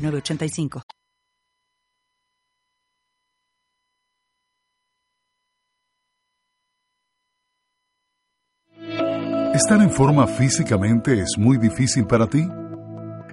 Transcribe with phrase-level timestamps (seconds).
[0.00, 0.82] 906985.
[9.54, 12.48] ¿Estar en forma físicamente es muy difícil para ti?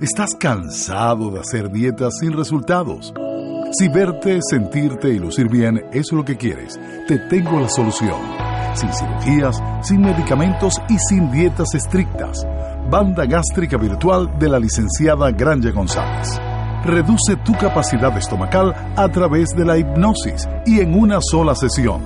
[0.02, 3.13] ¿Estás cansado de hacer dietas sin resultados?
[3.72, 8.20] Si verte, sentirte y lucir bien es lo que quieres, te tengo la solución.
[8.73, 12.45] Sin cirugías, sin medicamentos y sin dietas estrictas.
[12.89, 16.56] Banda gástrica virtual de la licenciada Granja González.
[16.86, 22.02] Reduce tu capacidad estomacal a través de la hipnosis y en una sola sesión.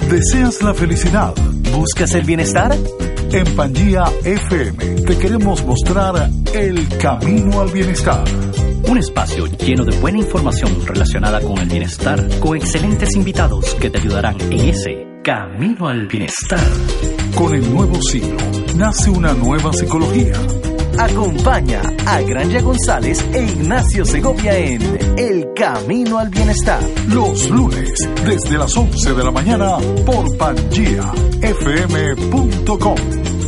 [0.09, 1.33] ¿Deseas la felicidad?
[1.75, 2.73] ¿Buscas el bienestar?
[3.31, 8.23] En Pangía FM te queremos mostrar el camino al bienestar.
[8.83, 13.99] Un espacio lleno de buena información relacionada con el bienestar, con excelentes invitados que te
[13.99, 16.59] ayudarán en ese camino al bienestar.
[17.35, 18.37] Con el nuevo siglo
[18.75, 20.33] nace una nueva psicología.
[20.97, 24.81] Acompaña a Granja González e Ignacio Segovia en
[25.17, 26.79] El Camino al Bienestar.
[27.09, 27.91] Los lunes,
[28.25, 32.95] desde las 11 de la mañana, por PangiaFM.com.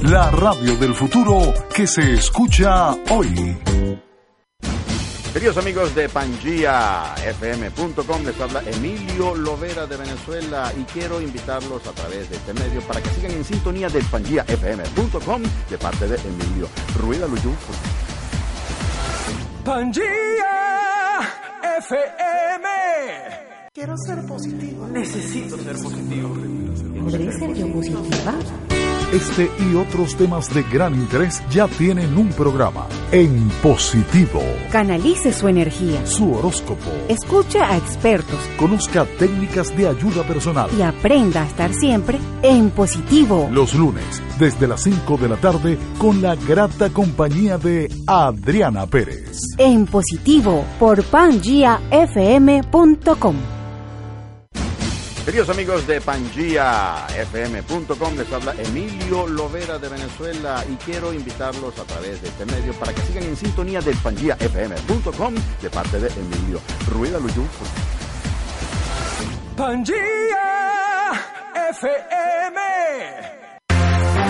[0.03, 3.57] La radio del futuro que se escucha hoy.
[5.39, 12.29] Queridos amigos de PangiaFM.com, les habla Emilio Lovera de Venezuela y quiero invitarlos a través
[12.29, 16.67] de este medio para que sigan en sintonía de PangiaFM.com de parte de Emilio
[16.97, 17.53] Rueda Luyú.
[19.63, 20.03] Pangía
[21.77, 22.67] FM.
[23.73, 24.89] Quiero ser positivo.
[24.89, 26.35] Necesito ser positivo.
[27.01, 28.33] ¿Podré ser yo positiva?
[29.11, 34.39] Este y otros temas de gran interés ya tienen un programa en positivo.
[34.71, 36.05] Canalice su energía.
[36.05, 36.91] Su horóscopo.
[37.07, 38.37] Escucha a expertos.
[38.59, 40.69] Conozca técnicas de ayuda personal.
[40.77, 43.49] Y aprenda a estar siempre en positivo.
[43.51, 49.39] Los lunes, desde las 5 de la tarde, con la grata compañía de Adriana Pérez.
[49.57, 53.58] En positivo, por pangiafm.com.
[55.29, 62.19] Queridos amigos de PangiaFM.com, les habla Emilio Lovera de Venezuela y quiero invitarlos a través
[62.23, 67.19] de este medio para que sigan en sintonía de PangiaFM.com de parte de Emilio Rueda
[67.19, 67.45] Luyú.
[69.55, 71.11] Pangía
[71.69, 73.38] FM.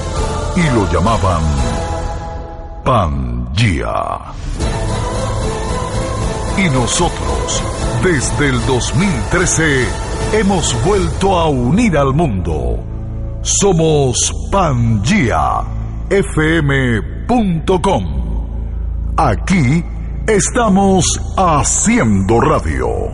[0.57, 1.43] y lo llamaban
[2.85, 4.33] Pangea.
[6.59, 7.63] Y nosotros,
[8.03, 9.87] desde el 2013,
[10.33, 12.79] hemos vuelto a unir al mundo.
[13.43, 15.41] Somos PangeaFM.com.
[19.17, 19.85] Aquí
[20.27, 21.05] estamos
[21.37, 23.10] haciendo radio.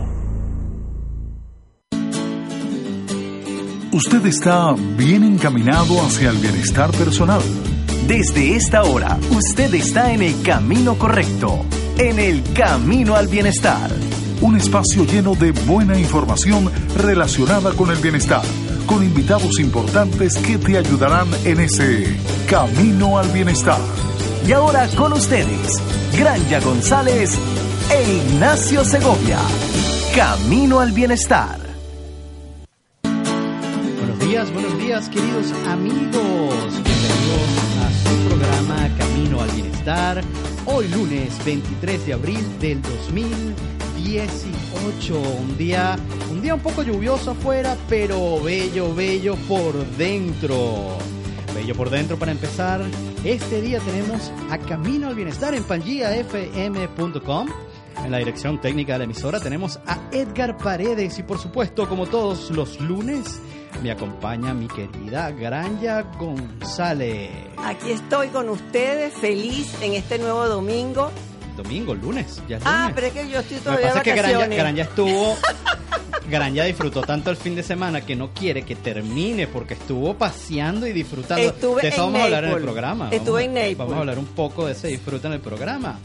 [3.97, 7.41] Usted está bien encaminado hacia el bienestar personal.
[8.05, 11.65] Desde esta hora, usted está en el camino correcto,
[11.97, 13.89] en el camino al bienestar.
[14.39, 18.43] Un espacio lleno de buena información relacionada con el bienestar,
[18.85, 22.15] con invitados importantes que te ayudarán en ese
[22.47, 23.79] camino al bienestar.
[24.47, 25.71] Y ahora con ustedes,
[26.15, 27.31] Granja González
[27.91, 29.39] e Ignacio Segovia.
[30.15, 31.66] Camino al bienestar.
[34.27, 36.83] Días, buenos días, queridos amigos.
[36.83, 37.47] Bienvenidos
[37.79, 40.21] a su programa Camino al Bienestar.
[40.65, 45.17] Hoy lunes 23 de abril del 2018.
[45.17, 45.95] Un día,
[46.29, 50.97] un día un poco lluvioso afuera, pero bello, bello por dentro.
[51.55, 52.81] Bello por dentro para empezar.
[53.23, 57.47] Este día tenemos a Camino al Bienestar en pangiafm.com.
[58.03, 62.07] En la dirección técnica de la emisora tenemos a Edgar Paredes y por supuesto, como
[62.07, 63.39] todos los lunes,
[63.83, 67.29] me acompaña mi querida Granja González.
[67.57, 71.11] Aquí estoy con ustedes, feliz en este nuevo domingo.
[71.55, 72.91] Domingo, lunes, ya es Ah, lunes.
[72.95, 75.37] pero es que yo estoy Lo que todavía pasa de es que Granja, estuvo...
[76.29, 80.85] Granja disfrutó tanto el fin de semana que no quiere que termine porque estuvo paseando
[80.85, 81.41] y disfrutando.
[81.41, 83.09] Estuve de eso en vamos a hablar en el programa.
[83.11, 83.77] Estuve Vamos- en Naples.
[83.77, 85.99] Vamos a hablar un poco de ese disfrute en el programa.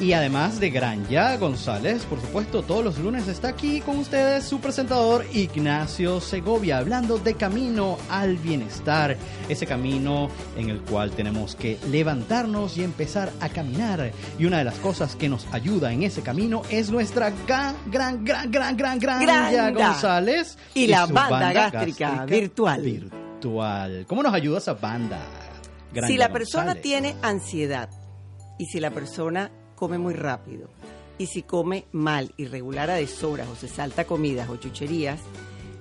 [0.00, 4.60] Y además de Granja González, por supuesto, todos los lunes está aquí con ustedes su
[4.60, 9.16] presentador Ignacio Segovia, hablando de camino al bienestar,
[9.48, 14.12] ese camino en el cual tenemos que levantarnos y empezar a caminar.
[14.38, 18.24] Y una de las cosas que nos ayuda en ese camino es nuestra gran, gran,
[18.24, 19.70] gran, gran, gran, gran Granja.
[19.72, 22.82] González Y la su banda gástrica virtual.
[22.82, 24.06] virtual.
[24.06, 25.18] ¿Cómo nos ayuda esa banda?
[25.92, 26.82] Granja si la persona González?
[26.82, 27.90] tiene ansiedad
[28.60, 30.68] y si la persona come muy rápido
[31.18, 35.20] y si come mal, irregular a deshoras o se salta comidas o chucherías,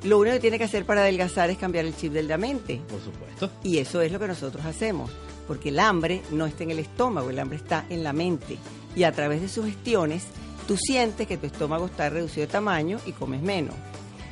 [0.03, 2.81] lo único que tiene que hacer para adelgazar es cambiar el chip de la mente.
[2.87, 3.49] Por supuesto.
[3.63, 5.11] Y eso es lo que nosotros hacemos,
[5.47, 8.57] porque el hambre no está en el estómago, el hambre está en la mente.
[8.95, 10.25] Y a través de sugestiones,
[10.67, 13.75] tú sientes que tu estómago está reducido de tamaño y comes menos.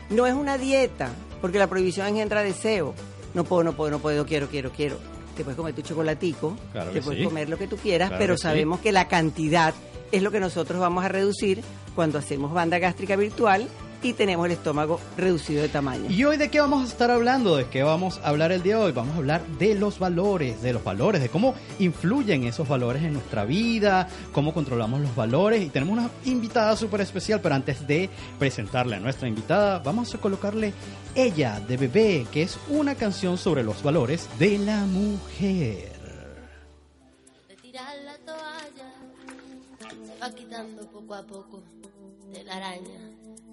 [0.10, 1.10] No es una dieta,
[1.42, 2.94] porque la prohibición engendra deseo.
[3.34, 4.98] No puedo, no puedo, no puedo, quiero, quiero, quiero.
[5.36, 7.26] Te puedes comer tu chocolatico, Claro te puedes sí.
[7.26, 8.44] comer lo que tú quieras, Claro pero que sí.
[8.44, 9.74] sabemos que la cantidad
[10.12, 11.62] es lo que nosotros vamos a reducir
[11.94, 13.68] cuando hacemos banda gástrica virtual
[14.02, 16.10] y tenemos el estómago reducido de tamaño.
[16.10, 17.56] ¿Y hoy de qué vamos a estar hablando?
[17.56, 18.92] ¿De qué vamos a hablar el día de hoy?
[18.92, 23.14] Vamos a hablar de los valores, de los valores, de cómo influyen esos valores en
[23.14, 25.64] nuestra vida, cómo controlamos los valores.
[25.64, 28.10] Y tenemos una invitada súper especial, pero antes de
[28.40, 30.74] presentarle a nuestra invitada, vamos a colocarle
[31.16, 35.94] Ella de Bebé, que es una canción sobre los valores de la mujer.
[37.48, 38.94] de tirar la toalla
[40.06, 41.64] se va quitando poco a poco
[42.32, 43.15] de la araña.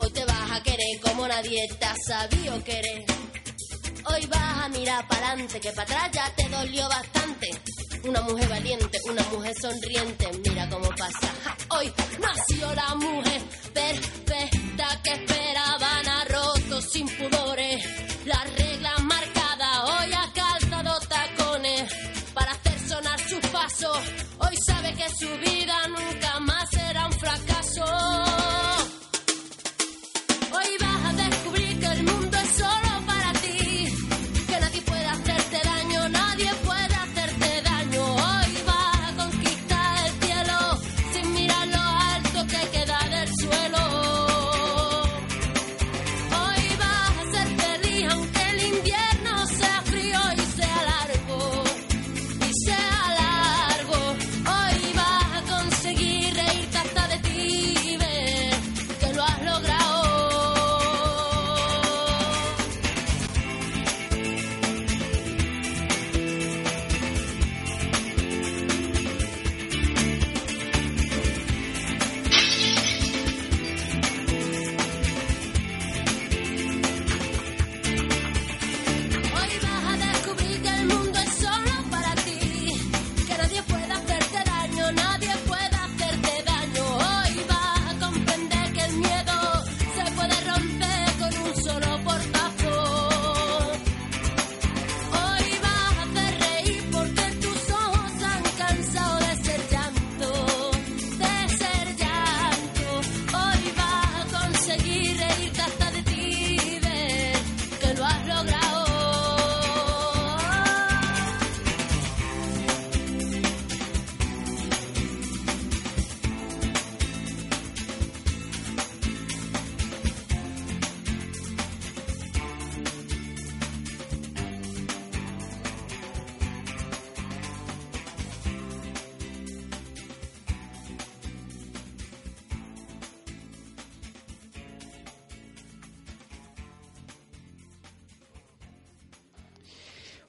[0.00, 3.04] Hoy te vas a querer como nadie te ha sabido querer.
[4.06, 7.50] Hoy vas a mirar para adelante, que para atrás ya te dolió bastante.
[8.04, 11.32] Una mujer valiente, una mujer sonriente, mira cómo pasa.
[11.70, 17.84] Hoy nació la mujer perfecta que esperaban a roto sin pudores.
[18.26, 21.90] Las reglas marcadas, hoy ha calzado tacones
[22.34, 23.98] para hacer sonar sus pasos.
[24.38, 25.28] Hoy sabe que su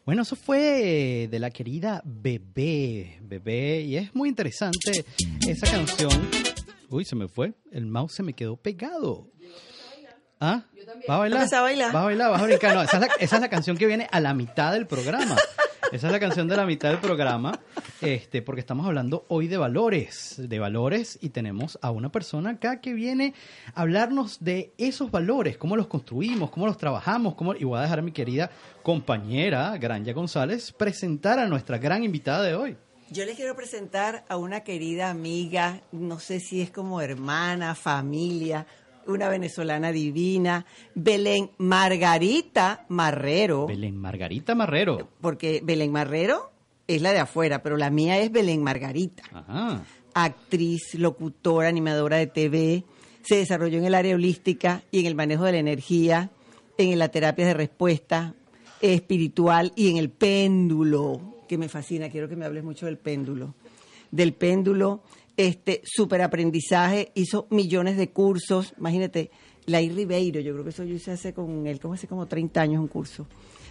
[0.05, 5.03] Bueno, eso fue de la querida Bebé, Bebé, y es muy interesante
[5.47, 6.29] esa canción.
[6.91, 9.27] Uy, se me fue, el mouse se me quedó pegado.
[10.39, 10.63] ¿Ah?
[11.09, 11.41] ¿Va a bailar?
[11.41, 11.95] ¿Vas a bailar?
[11.95, 12.29] ¿Va a bailar?
[12.29, 12.75] ¿Vas a brincar?
[12.75, 15.37] No, esa es, la, esa es la canción que viene a la mitad del programa.
[15.91, 17.59] Esa es la canción de la mitad del programa,
[18.01, 22.81] este, porque estamos hablando hoy de valores, de valores, y tenemos a una persona acá
[22.81, 23.33] que viene
[23.73, 27.83] a hablarnos de esos valores, cómo los construimos, cómo los trabajamos, cómo, y voy a
[27.83, 28.49] dejar a mi querida
[28.83, 32.77] compañera Granja González presentar a nuestra gran invitada de hoy.
[33.11, 38.65] Yo les quiero presentar a una querida amiga, no sé si es como hermana, familia,
[39.07, 43.67] una venezolana divina, Belén Margarita Marrero.
[43.67, 45.09] Belén Margarita Marrero.
[45.21, 46.51] Porque Belén Marrero
[46.87, 49.23] es la de afuera, pero la mía es Belén Margarita.
[49.31, 49.83] Ajá.
[50.13, 52.83] Actriz, locutora, animadora de TV.
[53.23, 56.29] Se desarrolló en el área holística y en el manejo de la energía,
[56.77, 58.35] en la terapia de respuesta
[58.81, 62.09] espiritual y en el péndulo, que me fascina.
[62.09, 63.55] Quiero que me hables mucho del péndulo.
[64.11, 65.01] Del péndulo
[65.37, 69.31] este super aprendizaje, hizo millones de cursos, imagínate,
[69.65, 72.61] Lai Ribeiro, yo creo que eso yo hice hace con él, como hace como 30
[72.61, 73.27] años un curso.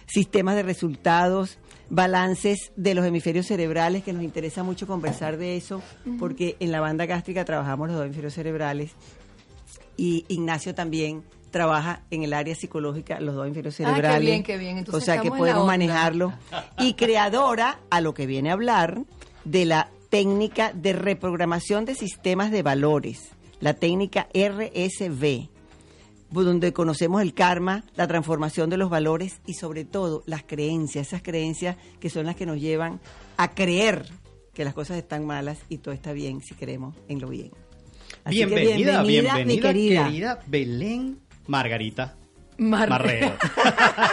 [0.07, 1.57] Sistemas de resultados,
[1.89, 5.81] balances de los hemisferios cerebrales, que nos interesa mucho conversar de eso,
[6.19, 8.91] porque en la banda gástrica trabajamos los dos hemisferios cerebrales
[9.97, 14.11] y Ignacio también trabaja en el área psicológica los dos hemisferios cerebrales.
[14.11, 14.77] Ah, qué bien, qué bien.
[14.77, 16.33] Entonces o sea que podemos manejarlo.
[16.77, 19.01] Y creadora, a lo que viene a hablar,
[19.45, 25.49] de la técnica de reprogramación de sistemas de valores, la técnica RSV,
[26.31, 31.21] donde conocemos el karma, la transformación de los valores y sobre todo las creencias, esas
[31.21, 33.01] creencias que son las que nos llevan
[33.35, 34.05] a creer
[34.53, 37.51] que las cosas están malas y todo está bien si creemos en lo bien.
[38.23, 40.05] Así que bienvenida, bienvenida, mi querida.
[40.05, 42.24] querida Belén Margarita Mar-
[42.57, 43.35] Marrero.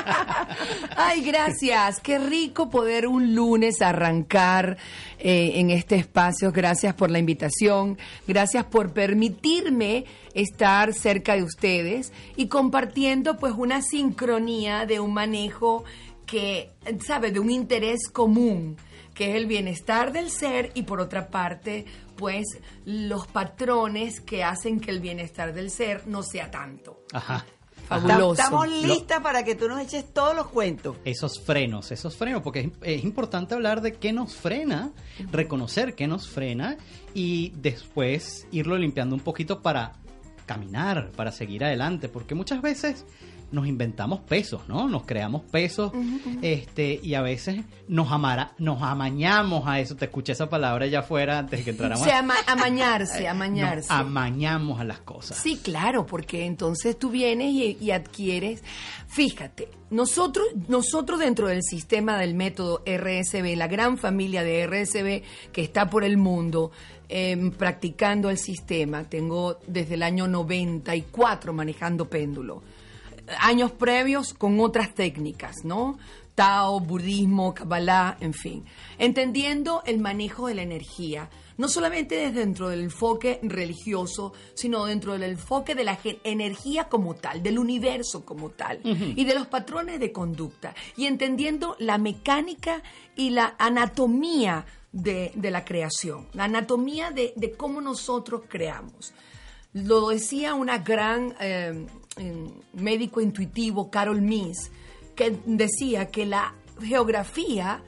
[0.96, 2.00] Ay, gracias.
[2.00, 4.76] Qué rico poder un lunes arrancar
[5.18, 6.52] eh, en este espacio.
[6.52, 7.98] Gracias por la invitación.
[8.26, 15.84] Gracias por permitirme estar cerca de ustedes y compartiendo pues una sincronía de un manejo
[16.26, 16.70] que,
[17.04, 18.76] sabe, de un interés común
[19.14, 21.84] que es el bienestar del ser y por otra parte,
[22.16, 22.46] pues
[22.86, 27.02] los patrones que hacen que el bienestar del ser no sea tanto.
[27.12, 27.44] Ajá.
[28.00, 28.32] Fabuloso.
[28.42, 30.96] Estamos Lo- listas para que tú nos eches todos los cuentos.
[31.04, 32.68] Esos frenos, esos frenos, porque es,
[32.98, 34.90] es importante hablar de qué nos frena,
[35.30, 36.76] reconocer qué nos frena
[37.14, 39.92] y después irlo limpiando un poquito para
[40.46, 43.04] caminar, para seguir adelante, porque muchas veces
[43.52, 44.88] nos inventamos pesos, ¿no?
[44.88, 45.92] Nos creamos pesos,
[46.40, 49.94] este, y a veces nos amara, nos amañamos a eso.
[49.96, 52.00] Te escuché esa palabra allá afuera antes de que entráramos.
[52.02, 53.88] O sea, ama- amañarse, amañarse.
[53.88, 55.36] Nos amañamos a las cosas.
[55.36, 58.62] Sí, claro, porque entonces tú vienes y, y adquieres.
[59.08, 65.62] Fíjate, nosotros, nosotros dentro del sistema del método RSB, la gran familia de RSB que
[65.62, 66.70] está por el mundo
[67.10, 72.62] em, practicando el sistema, tengo desde el año 94 manejando péndulo.
[73.38, 75.98] Años previos con otras técnicas, ¿no?
[76.34, 78.64] Tao, budismo, Kabbalah, en fin.
[78.98, 85.12] Entendiendo el manejo de la energía, no solamente desde dentro del enfoque religioso, sino dentro
[85.12, 90.00] del enfoque de la energía como tal, del universo como tal, y de los patrones
[90.00, 92.82] de conducta, y entendiendo la mecánica
[93.14, 99.12] y la anatomía de, de la creación, la anatomía de, de cómo nosotros creamos.
[99.74, 101.86] Lo decía una gran eh,
[102.74, 104.70] médico intuitivo, Carol Miss,
[105.14, 107.82] que decía que la geografía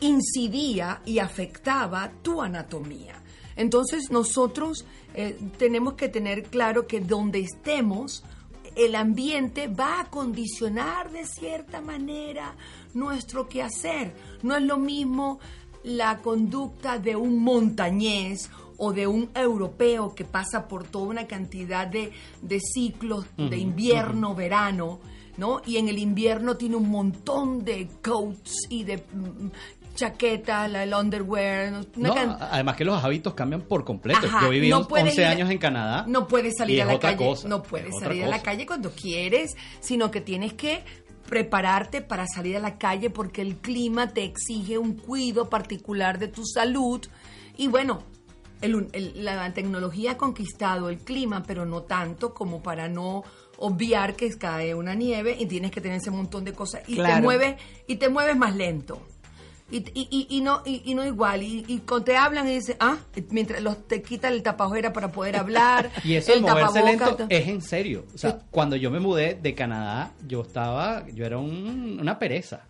[0.00, 3.22] incidía y afectaba tu anatomía.
[3.56, 8.22] Entonces nosotros eh, tenemos que tener claro que donde estemos,
[8.76, 12.54] el ambiente va a condicionar de cierta manera
[12.94, 14.14] nuestro quehacer.
[14.42, 15.40] No es lo mismo
[15.82, 21.86] la conducta de un montañés o de un europeo que pasa por toda una cantidad
[21.86, 25.00] de, de ciclos de Ujú, invierno, verano,
[25.36, 25.60] ¿no?
[25.66, 29.48] Y en el invierno tiene un montón de coats y de mm,
[29.94, 34.20] chaquetas, la, el underwear, No, además que los hábitos cambian por completo.
[34.26, 36.04] Ajá, Yo viví no on- puedes 11 ir- años en Canadá.
[36.06, 37.24] No puedes salir a la otra calle.
[37.28, 40.84] cosa, no puedes salir a la calle cuando quieres, sino que tienes que
[41.28, 46.28] prepararte para salir a la calle porque el clima te exige un cuidado particular de
[46.28, 47.04] tu salud.
[47.56, 48.02] Y bueno,
[48.60, 53.24] el el- la tecnología ha conquistado el clima, pero no tanto como para no
[53.58, 57.20] obviar que cae una nieve y tienes que tener ese montón de cosas y te
[57.22, 59.00] mueves y te mueves más lento.
[59.70, 62.54] Y, y, y- y no y, y no igual y, y cuando te hablan y
[62.54, 62.96] dicen ah
[63.30, 67.48] mientras los te quitan el tapajera para poder hablar Y eso el moverse lento es
[67.48, 68.06] en serio.
[68.14, 72.62] O sea, cuando yo me mudé de Canadá, yo estaba, yo era un- una pereza.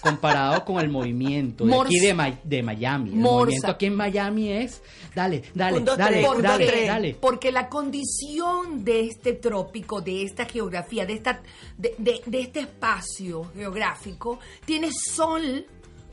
[0.00, 3.10] Comparado con el movimiento de aquí de, Ma- de Miami.
[3.10, 3.34] El Morsa.
[3.40, 4.82] movimiento aquí en Miami es,
[5.14, 7.14] dale, dale, Un, dos, dale, tres, dale, dale.
[7.20, 11.40] Porque la condición de este trópico, de esta geografía, de, esta,
[11.76, 15.66] de, de- de este espacio geográfico, tiene sol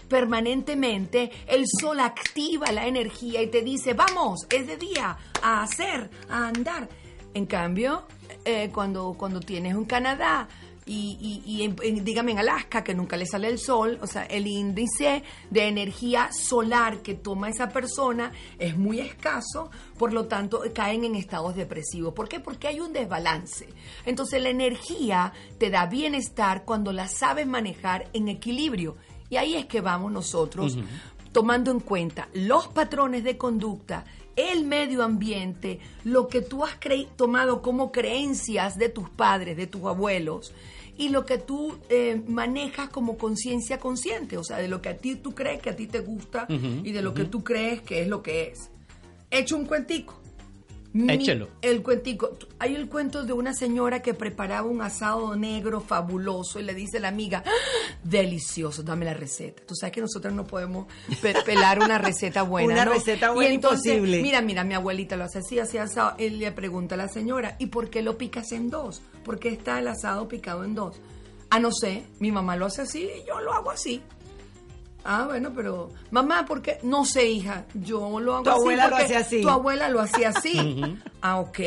[0.07, 6.09] permanentemente, el sol activa la energía y te dice, vamos, es de día, a hacer,
[6.29, 6.87] a andar.
[7.33, 8.05] En cambio,
[8.45, 10.47] eh, cuando, cuando tienes un Canadá
[10.87, 14.07] y, y- y en- en- dígame en Alaska que nunca le sale el sol, o
[14.07, 20.25] sea, el índice de energía solar que toma esa persona es muy escaso, por lo
[20.27, 22.13] tanto caen en estados depresivos.
[22.13, 22.39] ¿Por qué?
[22.39, 23.67] Porque hay un desbalance.
[24.05, 28.95] Entonces la energía te da bienestar cuando la sabes manejar en equilibrio.
[29.27, 30.77] Y ahí es que vamos nosotros
[31.31, 34.05] tomando en cuenta los patrones de conducta,
[34.35, 36.77] el medio ambiente, lo que tú has
[37.15, 40.53] tomado como creencias de tus padres, de tus abuelos,
[40.97, 44.97] y lo que tú eh, manejas como conciencia consciente, o sea, de lo que a
[44.97, 48.01] ti tú crees que a ti te gusta y de lo que tú crees que
[48.01, 48.69] es lo que es.
[49.29, 50.24] Hecho un cuentico.
[50.95, 51.49] Mi- Échelo.
[51.61, 52.37] El cuentico.
[52.57, 56.97] Hay el cuento de una señora que preparaba un asado negro fabuloso y le dice
[56.97, 57.51] a la amiga, ¡Ah!
[58.03, 59.61] delicioso, dame la receta.
[59.65, 60.87] Tú sabes que nosotros no podemos
[61.21, 62.73] pe- pelar una receta buena.
[62.73, 62.93] Una ¿no?
[62.93, 64.21] receta buena y entonces, imposible.
[64.21, 66.13] Mira, mira, mi abuelita lo hace así, así asado.
[66.17, 69.01] Él le pregunta a la señora, ¿y por qué lo picas en dos?
[69.23, 71.01] ¿Por qué está el asado picado en dos?
[71.49, 74.01] Ah, no sé, mi mamá lo hace así y yo lo hago así.
[75.07, 76.79] Ah, bueno, pero mamá, ¿por qué?
[76.81, 78.59] No sé, hija, yo lo hago Tu así.
[78.59, 79.41] abuela lo hacía así.
[79.41, 80.81] Tu abuela lo hacía así.
[81.21, 81.59] Ah, ok,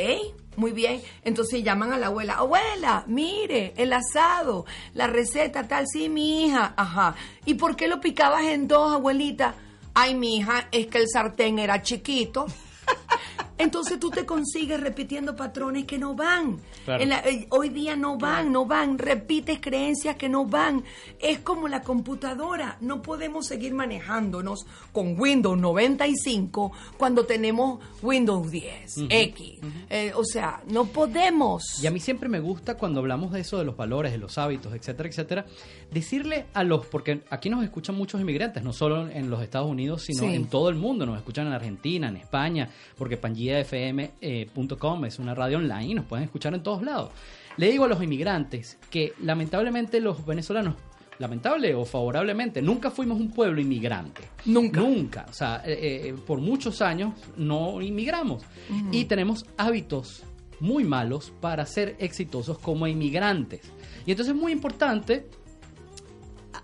[0.56, 1.00] muy bien.
[1.22, 6.74] Entonces llaman a la abuela, abuela, mire, el asado, la receta tal, sí, mi hija.
[6.76, 7.14] Ajá.
[7.44, 9.54] ¿Y por qué lo picabas en dos, abuelita?
[9.94, 12.46] Ay, mi hija, es que el sartén era chiquito.
[13.58, 16.58] Entonces tú te consigues repitiendo patrones que no van.
[16.84, 17.02] Claro.
[17.02, 18.98] En la- eh, hoy día no van, no van.
[18.98, 20.84] Repites creencias que no van.
[21.18, 22.76] Es como la computadora.
[22.80, 29.58] No podemos seguir manejándonos con Windows 95 cuando tenemos Windows 10, Ujú, X.
[29.90, 31.62] Eh, o sea, no podemos.
[31.82, 34.38] Y a mí siempre me gusta cuando hablamos de eso, de los valores, de los
[34.38, 35.46] hábitos, etcétera, etcétera,
[35.90, 40.02] decirle a los, porque aquí nos escuchan muchos inmigrantes, no solo en los Estados Unidos,
[40.02, 40.34] sino Sí.
[40.34, 43.16] en todo el mundo, nos escuchan en Argentina, en España, porque
[43.48, 47.10] pangiafm.com es una radio online y nos pueden escuchar en todos lados.
[47.56, 50.74] Le digo a los inmigrantes que lamentablemente los venezolanos
[51.18, 54.22] lamentable o favorablemente, nunca fuimos un pueblo inmigrante.
[54.44, 54.80] Nunca.
[54.80, 55.26] Nunca.
[55.28, 58.44] O sea, eh, eh, por muchos años no inmigramos.
[58.92, 60.22] Y tenemos hábitos
[60.60, 63.62] muy malos para ser exitosos como inmigrantes.
[64.06, 65.26] Y entonces es muy importante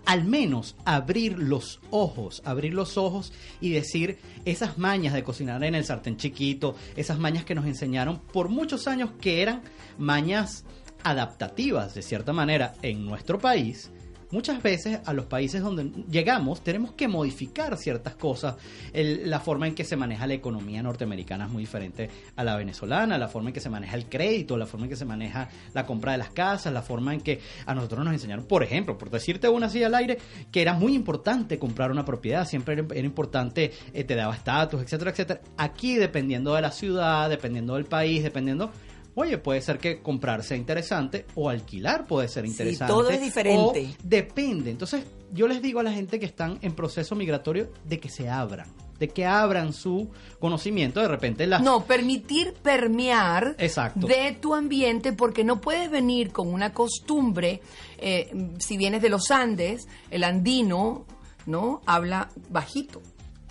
[0.05, 5.75] al menos abrir los ojos, abrir los ojos y decir esas mañas de cocinar en
[5.75, 9.61] el sartén chiquito, esas mañas que nos enseñaron por muchos años que eran
[9.97, 10.63] mañas
[11.03, 13.91] adaptativas de cierta manera en nuestro país.
[14.35, 18.57] Muchas veces a los países donde llegamos tenemos que modificar ciertas cosas.
[18.93, 23.17] La forma en que se maneja la economía norteamericana es muy diferente a la venezolana,
[23.17, 25.85] la forma en que se maneja el crédito, la forma en que se maneja la
[25.85, 29.09] compra de las casas, la forma en que a nosotros nos enseñaron, por ejemplo, por
[29.09, 30.17] decirte una así al aire,
[30.51, 34.81] que era muy importante comprar una propiedad, siempre era, era importante, eh, te daba estatus,
[34.81, 35.39] etcétera, etcétera.
[35.55, 38.69] Aquí, dependiendo de la ciudad, dependiendo del país, dependiendo...
[39.15, 42.91] Oye, puede ser que comprar sea interesante o alquilar puede ser interesante.
[42.93, 43.95] todo es diferente.
[43.95, 44.71] o depende.
[44.71, 48.29] Entonces, yo les digo a la gente que están en proceso migratorio de que se
[48.29, 48.67] abran,
[48.99, 50.99] de que abran su conocimiento.
[50.99, 54.05] De repente, las No, permitir permear Exacto.
[54.05, 57.61] de tu ambiente porque no puedes venir con una costumbre,
[57.97, 61.05] eh, si vienes de los Andes, el andino,
[61.45, 61.81] ¿no?
[61.85, 63.01] Habla bajito,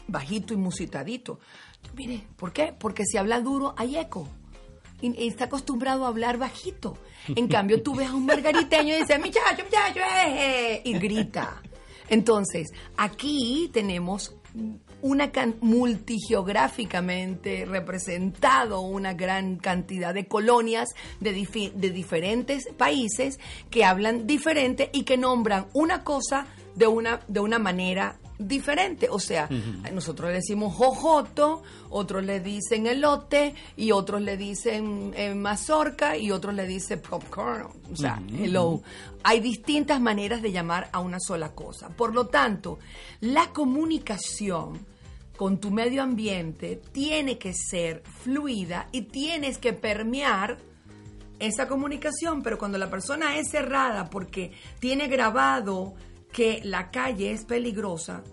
[0.08, 1.38] bajito y musitadito.
[1.96, 2.74] Mire, ¿por qué?
[2.78, 4.28] Porque si habla duro hay eco.
[5.16, 6.98] Está acostumbrado a hablar bajito.
[7.28, 11.62] En cambio, tú ves a un margariteño y dices, muchacho, muchacho, eh", y grita.
[12.08, 14.36] Entonces, aquí tenemos
[15.02, 20.90] una multigeográficamente representado una gran cantidad de colonias
[21.20, 23.40] de, de diferentes países
[23.70, 29.08] que hablan diferente y que nombran una cosa de una, de una manera diferente.
[29.10, 29.48] O sea,
[29.92, 36.30] nosotros le decimos jojoto, otros le dicen elote y otros le dicen eh, mazorca y
[36.30, 37.68] otros le dicen popcorn.
[37.92, 38.44] O sea, Ujú.
[38.44, 38.82] hello.
[39.22, 41.88] Hay distintas maneras de llamar a una sola cosa.
[41.90, 42.78] Por lo tanto,
[43.20, 44.86] la comunicación
[45.36, 50.58] con tu medio ambiente tiene que ser fluida y tienes que permear
[51.40, 55.94] esa comunicación, pero cuando la persona es cerrada porque tiene grabado
[56.34, 58.24] que la calle es peligrosa,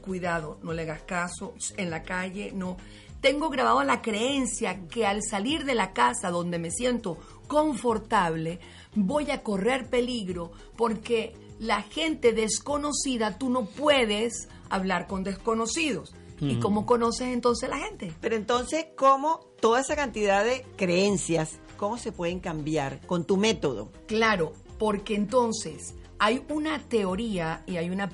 [0.00, 2.76] cuidado, no le hagas caso, en la calle no.
[3.20, 7.18] Tengo grabado la creencia que al salir de la casa donde me siento
[7.48, 8.60] confortable,
[8.94, 16.14] voy a correr peligro porque la gente desconocida, tú no puedes hablar con desconocidos.
[16.40, 18.14] ¿Y cómo conoces entonces a la gente?
[18.20, 23.90] Pero entonces, ¿cómo toda esa cantidad de creencias, cómo se pueden cambiar con tu método?
[24.06, 28.10] Claro, porque entonces hay una teoría y hay una,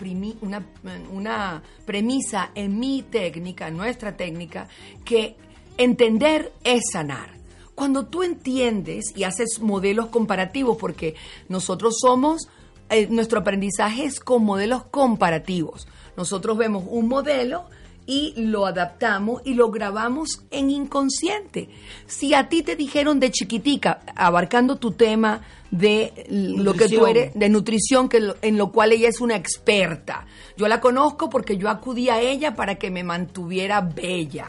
[1.12, 4.68] una premisa en mi técnica, en nuestra técnica,
[5.04, 5.36] que
[5.78, 7.30] entender es sanar.
[7.74, 11.16] Cuando tú entiendes y haces modelos comparativos, porque
[11.48, 12.48] nosotros somos,
[12.90, 15.88] eh, nuestro aprendizaje es con modelos comparativos.
[16.16, 17.64] Nosotros vemos un modelo
[18.06, 21.68] y lo adaptamos y lo grabamos en inconsciente.
[22.06, 27.09] Si a ti te dijeron de chiquitica, abarcando tu tema de lo que tú Nutrición.
[27.09, 30.27] eres, de nutrición, que lo- en lo cual ella es una experta.
[30.57, 34.46] Yo la conozco porque yo acudí a ella para que me mantuviera bella.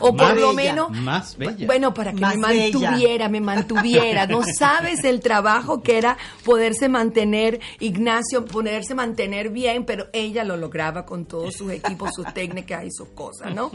[0.00, 1.66] O por lo menos Más bella.
[1.66, 2.78] bueno, para que Más me bella.
[2.78, 4.26] mantuviera, me mantuviera.
[4.28, 10.56] No sabes el trabajo que era poderse mantener, Ignacio, poderse mantener bien, pero ella lo
[10.56, 13.72] lograba con todos sus equipos, sus técnicas y sus cosas, ¿no?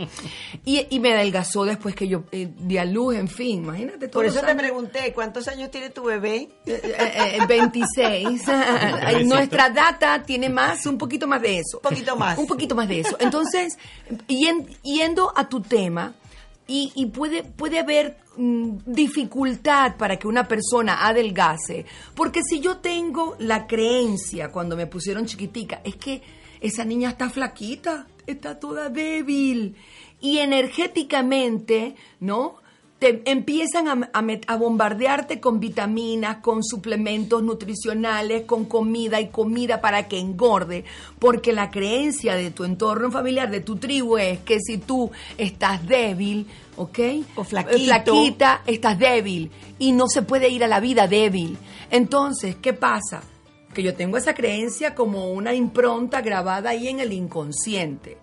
[0.63, 4.07] Y, y me adelgazó después que yo eh, di a luz, en fin, imagínate.
[4.07, 6.47] Por todos eso te pregunté, ¿cuántos años tiene tu bebé?
[6.83, 8.41] Eh, eh, 26.
[8.49, 11.77] Ay, Nuestra data tiene más, un poquito más de eso.
[11.77, 12.37] Un poquito más.
[12.37, 13.15] Un poquito más de eso.
[13.19, 13.77] Entonces,
[14.27, 16.13] yen- yendo a tu tema,
[16.67, 22.77] y, y puede, puede haber mm, dificultad para que una persona adelgace, porque si yo
[22.77, 26.21] tengo la creencia cuando me pusieron chiquitica, es que
[26.61, 29.75] esa niña está flaquita, está toda débil,
[30.21, 32.55] y energéticamente, ¿no?
[33.03, 39.27] Te empiezan a, a met- a bombardearte con vitaminas, con suplementos nutricionales, con comida y
[39.27, 40.85] comida para que engorde,
[41.19, 45.85] porque la creencia de tu entorno familiar, de tu tribu es que si tú estás
[45.85, 46.99] débil, ¿ok?
[47.35, 47.75] O flaquito.
[47.75, 51.57] Eh, Flaquita, estás débil y no se puede ir a la vida débil.
[51.91, 53.21] Entonces, ¿qué pasa?
[53.73, 58.17] Que yo tengo esa creencia como una impronta grabada ahí en el inconsciente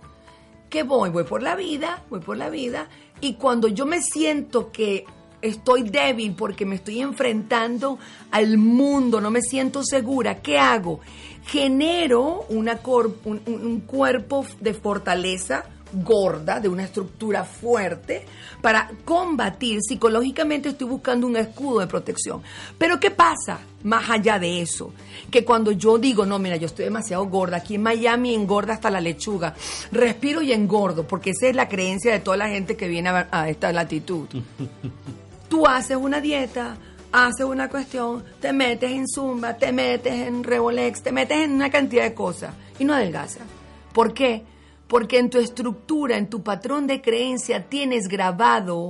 [0.71, 2.89] que voy, voy por la vida, voy por la vida,
[3.21, 5.05] y cuando yo me siento que
[5.43, 7.99] estoy débil porque me estoy enfrentando
[8.31, 11.01] al mundo, no me siento segura, ¿qué hago?
[11.47, 12.81] Genero una
[13.25, 18.25] un cuerpo de fortaleza gorda, de una estructura fuerte,
[18.61, 19.81] para combatir.
[19.83, 22.43] Psicológicamente estoy buscando un escudo de protección.
[22.79, 24.93] Pero ¿qué pasa más allá de eso?
[25.31, 28.91] Que cuando yo digo, no, mira, yo estoy demasiado gorda, aquí en Miami engorda hasta
[28.91, 29.55] la lechuga,
[29.93, 33.49] respiro y engordo, porque esa es la creencia de toda la gente que viene a,
[33.49, 34.29] esta latitud.
[35.49, 36.77] Tú haces una dieta,
[37.13, 41.71] haces una cuestión, te metes en zumba, te metes en Revolex, te metes en una
[41.71, 43.43] cantidad de cosas y no adelgazas.
[43.93, 44.45] ¿Por qué?
[44.91, 48.89] Porque en tu estructura, en tu patrón de creencia tienes grabado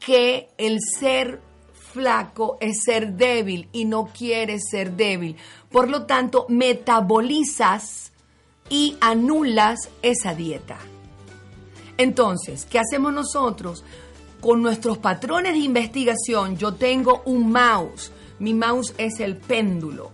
[0.00, 1.42] que el ser
[1.74, 5.36] flaco es ser débil y no quieres ser débil.
[5.70, 8.12] Por lo tanto, metabolizas
[8.70, 10.78] y anulas esa dieta.
[11.98, 13.84] Entonces, ¿qué hacemos nosotros?
[14.40, 18.10] Con nuestros patrones de investigación, yo tengo un mouse.
[18.38, 20.12] Mi mouse es el péndulo.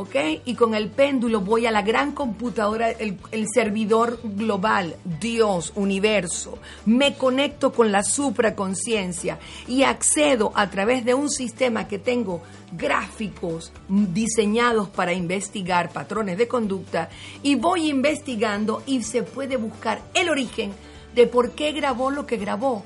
[0.00, 0.16] ¿Ok?
[0.46, 6.58] Y con el péndulo voy a la gran computadora, el, el servidor global, Dios, universo.
[6.86, 12.40] Me conecto con la supraconciencia y accedo a través de un sistema que tengo
[12.72, 17.10] gráficos diseñados para investigar patrones de conducta
[17.42, 20.72] y voy investigando y se puede buscar el origen
[21.14, 22.84] de por qué grabó lo que grabó.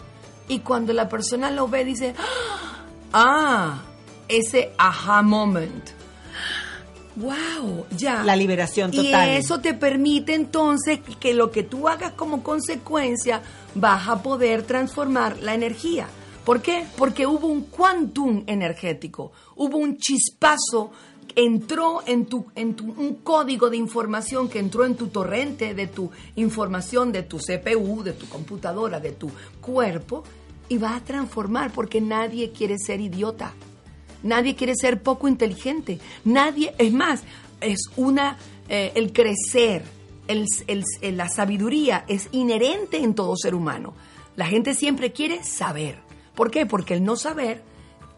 [0.48, 2.12] Y cuando la persona lo ve dice,
[3.12, 3.82] ah,
[4.26, 6.03] ese aha moment.
[7.16, 8.24] Wow, ya.
[8.24, 9.28] La liberación total.
[9.28, 13.40] Y eso te permite entonces que lo que tú hagas como consecuencia
[13.74, 16.08] vas a poder transformar la energía.
[16.44, 16.86] ¿Por qué?
[16.96, 20.90] Porque hubo un quantum energético, hubo un chispazo,
[21.36, 25.86] entró en tu, en tu, un código de información que entró en tu torrente de
[25.86, 30.24] tu información, de tu CPU, de tu computadora, de tu cuerpo,
[30.68, 33.54] y va a transformar porque nadie quiere ser idiota.
[34.24, 36.00] Nadie quiere ser poco inteligente.
[36.24, 37.22] Nadie, es más,
[37.60, 38.36] es una,
[38.68, 39.84] eh, el crecer,
[40.26, 43.94] el, el- la sabiduría es inherente en todo ser humano.
[44.36, 45.98] La gente siempre quiere saber.
[46.34, 46.66] ¿Por qué?
[46.66, 47.62] Porque el no saber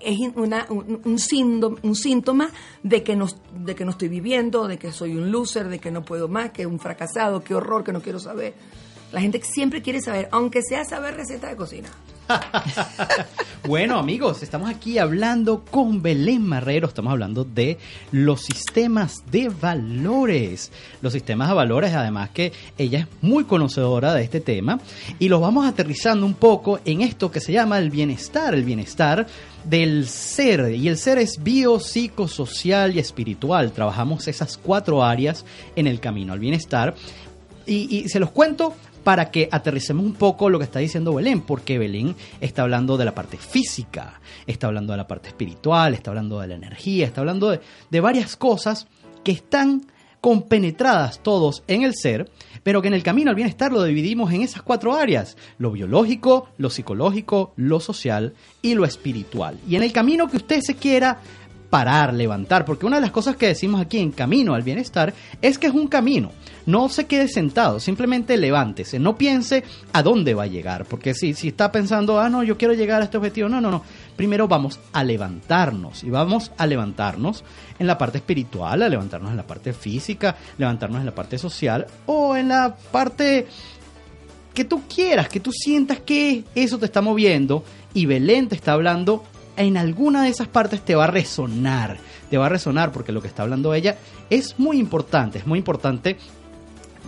[0.01, 2.51] es una- un, síndom- un síntoma
[2.83, 5.91] de que, no, de que no estoy viviendo, de que soy un loser, de que
[5.91, 8.55] no puedo más, que un fracasado, qué horror, que no quiero saber.
[9.13, 11.89] La gente siempre quiere saber, aunque sea saber receta de cocina.
[13.67, 16.87] Bueno, amigos, estamos aquí hablando con Belén Marrero.
[16.87, 17.79] Estamos hablando de
[18.13, 20.71] los sistemas de valores.
[21.03, 24.79] Los sistemas de valores, además que ella es muy conocedora de este tema.
[25.19, 28.55] Y los vamos aterrizando un poco en esto que se llama el bienestar.
[28.55, 29.27] El bienestar
[29.65, 30.73] del ser.
[30.73, 33.73] Y el ser es bio, psicosocial y espiritual.
[33.73, 36.95] Trabajamos esas cuatro áreas en el camino al bienestar.
[37.67, 41.43] Y, y se los cuento para que aterricemos un poco lo que está diciendo Belén,
[41.43, 46.11] porque Belén está hablando de la parte física, está hablando de la parte espiritual, está
[46.11, 48.89] hablando de la energía, está hablando de, de varias cosas
[49.23, 49.87] que están
[50.21, 52.29] compenetradas todos en el ser,
[52.65, 56.49] pero que en el camino al bienestar lo dividimos en esas cuatro áreas, lo biológico,
[56.59, 59.57] lo psicológico, lo social y lo espiritual.
[59.69, 61.21] Y en el camino que usted se quiera
[61.71, 65.59] parar, levantar, porque una de las cosas que decimos aquí en Camino al Bienestar es
[65.59, 66.33] que es un camino.
[66.65, 71.35] No se quede sentado, simplemente levántese, no piense a dónde va a llegar, porque si,
[71.35, 73.83] si está pensando, ah, no, yo quiero llegar a este objetivo, no, no, no.
[74.17, 77.45] Primero vamos a levantarnos y vamos a levantarnos
[77.79, 81.87] en la parte espiritual, a levantarnos en la parte física, levantarnos en la parte social
[82.07, 83.47] o en la parte
[84.55, 88.73] que tú quieras, que tú sientas que eso te está moviendo y Belén te está
[88.73, 89.23] hablando
[89.57, 91.99] en alguna de esas partes te va a resonar,
[92.31, 93.97] te va a resonar porque lo que está hablando ella
[94.31, 96.17] es muy importante, es muy importante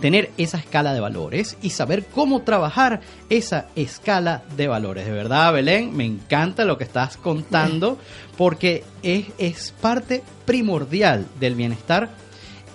[0.01, 5.05] tener esa escala de valores y saber cómo trabajar esa escala de valores.
[5.05, 7.97] De verdad, Belén, me encanta lo que estás contando
[8.37, 12.11] porque es, es parte primordial del bienestar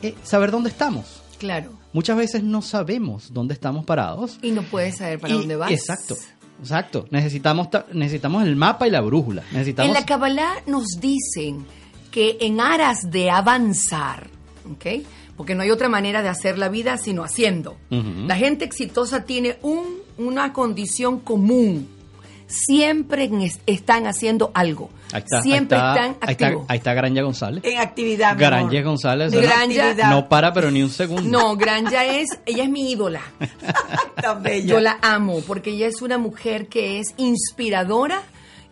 [0.02, 1.22] eh, saber dónde estamos.
[1.38, 1.72] Claro.
[1.94, 4.38] Muchas veces no sabemos dónde estamos parados.
[4.42, 5.70] Y no puedes saber para Y- dónde vas.
[5.70, 6.16] Exacto.
[6.64, 9.42] Exacto, necesitamos, ta- necesitamos el mapa y la brújula.
[9.52, 11.64] Necesitamos En la Kabbalah nos dicen
[12.10, 14.28] que en aras de avanzar,
[14.72, 15.04] ¿ok?
[15.36, 17.76] Porque no hay otra manera de hacer la vida sino haciendo.
[17.90, 19.84] La gente exitosa tiene un,
[20.16, 21.88] una condición común.
[22.46, 23.28] Siempre
[23.66, 24.90] están haciendo algo.
[25.14, 26.66] Ahí está, Siempre ahí está, están ahí está, activos.
[26.68, 27.64] ahí está Granja González.
[27.64, 28.34] En actividad.
[28.34, 28.82] mi Granja amor.
[28.82, 29.32] González.
[29.32, 31.22] Granja- no para pero ni un segundo.
[31.22, 33.20] No, Granja es, ella es mi ídola.
[34.20, 34.66] Tan bella.
[34.66, 38.22] Yo la amo porque ella es una mujer que es inspiradora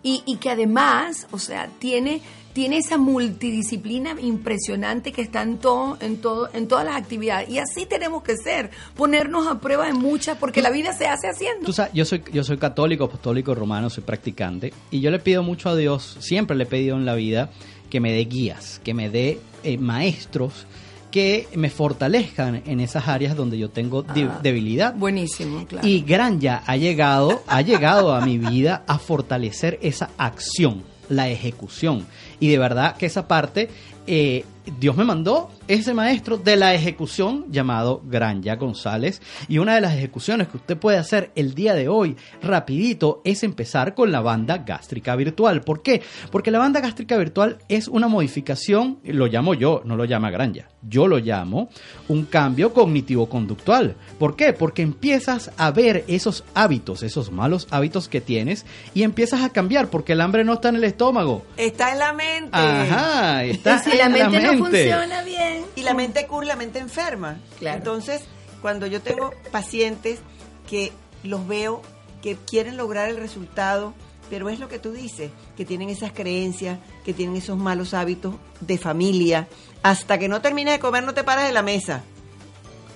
[0.03, 2.21] y, y que además, o sea, tiene,
[2.53, 7.49] tiene esa multidisciplina impresionante que está en todo, en todo, en todas las actividades.
[7.49, 11.29] Y así tenemos que ser, ponernos a prueba en muchas, porque la vida se hace
[11.29, 11.65] haciendo.
[11.65, 15.43] Tú sabes, yo soy, yo soy católico, apostólico, romano, soy practicante y yo le pido
[15.43, 17.51] mucho a Dios, siempre le he pedido en la vida
[17.91, 20.67] que me dé guías, que me dé eh, maestros
[21.11, 24.95] que me fortalezcan en esas áreas donde yo tengo Ah, debilidad.
[24.95, 25.87] Buenísimo, claro.
[25.87, 32.07] Y Granja ha llegado, ha llegado a mi vida a fortalecer esa acción, la ejecución.
[32.43, 33.69] Y de verdad que esa parte,
[34.09, 34.45] eh,
[34.79, 39.21] Dios me mandó ese maestro de la ejecución llamado Granja González.
[39.49, 43.43] Y una de las ejecuciones que usted puede hacer el día de hoy, rapidito, es
[43.43, 45.63] empezar con la banda gástrica virtual.
[45.63, 46.03] ¿Por qué?
[46.31, 50.69] Porque la banda gástrica virtual es una modificación, lo llamo yo, no lo llama Granja.
[50.83, 51.69] Yo lo llamo
[52.09, 53.95] un cambio cognitivo-conductual.
[54.19, 54.53] ¿Por qué?
[54.53, 59.89] Porque empiezas a ver esos hábitos, esos malos hábitos que tienes y empiezas a cambiar
[59.89, 61.45] porque el hambre no está en el estómago.
[61.57, 62.51] Está en la mente.
[62.53, 65.65] Ajá, está Y si la en mente no funciona bien.
[65.77, 67.39] Y la mente cura, la mente enferma.
[67.59, 67.79] Claro.
[67.79, 68.23] Entonces,
[68.61, 70.21] cuando yo tengo pacientes
[70.69, 71.83] que los veo
[72.23, 73.95] que quieren lograr el resultado,
[74.31, 78.37] pero es lo que tú dices, que tienen esas creencias, que tienen esos malos hábitos
[78.61, 79.49] de familia,
[79.83, 82.03] hasta que no termines de comer no te paras de la mesa.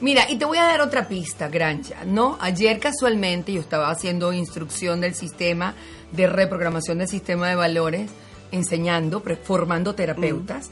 [0.01, 2.37] Mira, y te voy a dar otra pista, Grancha, ¿no?
[2.41, 5.75] Ayer casualmente yo estaba haciendo instrucción del sistema
[6.13, 8.11] de reprogramación del sistema de valores,
[8.53, 10.71] enseñando, formando terapeutas,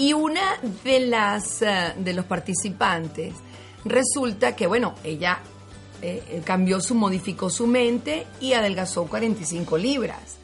[0.00, 3.34] y una de las eh, de los participantes
[3.84, 5.42] resulta que, bueno, ella
[6.00, 10.38] eh, eh, cambió su, modificó su mente y adelgazó 45 libras.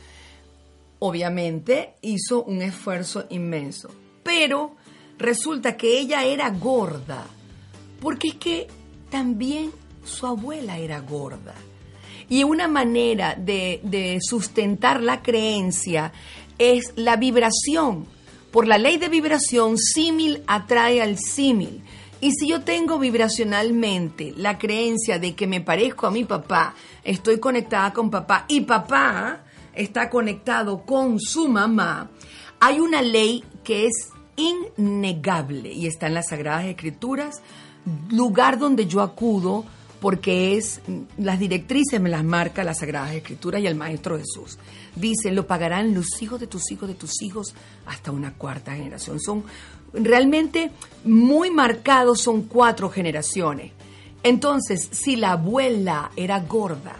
[0.98, 3.88] Obviamente hizo un esfuerzo inmenso,
[4.22, 4.76] pero
[5.16, 7.26] resulta que ella era gorda.
[7.98, 8.66] Porque es que
[9.08, 9.72] también
[10.04, 11.54] su abuela era gorda.
[12.28, 16.12] Y una manera de, de sustentar la creencia
[16.58, 18.15] es la vibración.
[18.56, 21.82] Por la ley de vibración, símil atrae al símil.
[22.22, 27.38] Y si yo tengo vibracionalmente la creencia de que me parezco a mi papá, estoy
[27.38, 29.42] conectada con papá y papá
[29.74, 32.08] está conectado con su mamá,
[32.58, 37.42] hay una ley que es innegable y está en las Sagradas Escrituras,
[38.08, 39.66] lugar donde yo acudo
[40.00, 40.80] porque es
[41.18, 44.58] las directrices me las marca las Sagradas Escrituras y el Maestro Jesús.
[44.96, 47.54] Dice, lo pagarán los hijos de tus hijos de tus hijos
[47.86, 49.20] hasta una cuarta generación.
[49.20, 49.44] Son
[49.92, 50.70] realmente
[51.04, 53.72] muy marcados, son cuatro generaciones.
[54.22, 56.96] Entonces, si la abuela era gorda,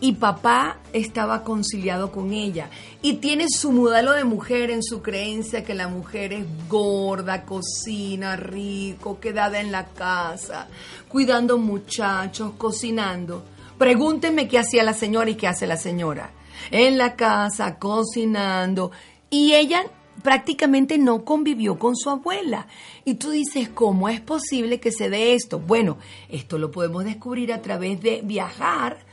[0.00, 2.70] y papá estaba conciliado con ella
[3.02, 8.36] y tiene su modelo de mujer en su creencia que la mujer es gorda, cocina
[8.36, 10.68] rico, quedada en la casa,
[11.08, 13.44] cuidando muchachos, cocinando.
[13.78, 16.30] Pregúntenme qué hacía la señora y qué hace la señora.
[16.70, 18.90] En la casa, cocinando,
[19.30, 19.84] y ella
[20.22, 22.66] prácticamente no convivió con su abuela.
[23.04, 25.58] Y tú dices, ¿cómo es posible que se dé esto?
[25.58, 29.04] Bueno, esto lo podemos descubrir a través de viajar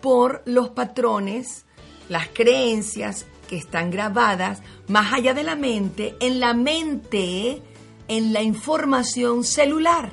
[0.00, 1.64] por los patrones,
[2.08, 7.62] las creencias que están grabadas más allá de la mente, en la mente,
[8.08, 10.12] en la información celular,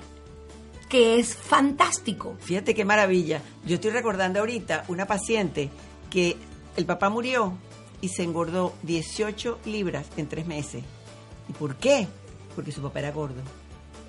[0.90, 2.36] que es fantástico.
[2.40, 3.42] Fíjate qué maravilla.
[3.66, 5.70] Yo estoy recordando ahorita una paciente
[6.10, 6.38] que
[6.78, 7.54] el papá murió
[8.02, 10.84] y se engordó 18 libras en tres meses.
[11.50, 12.08] ¿Y por qué?
[12.56, 13.42] Porque su papá era gordo.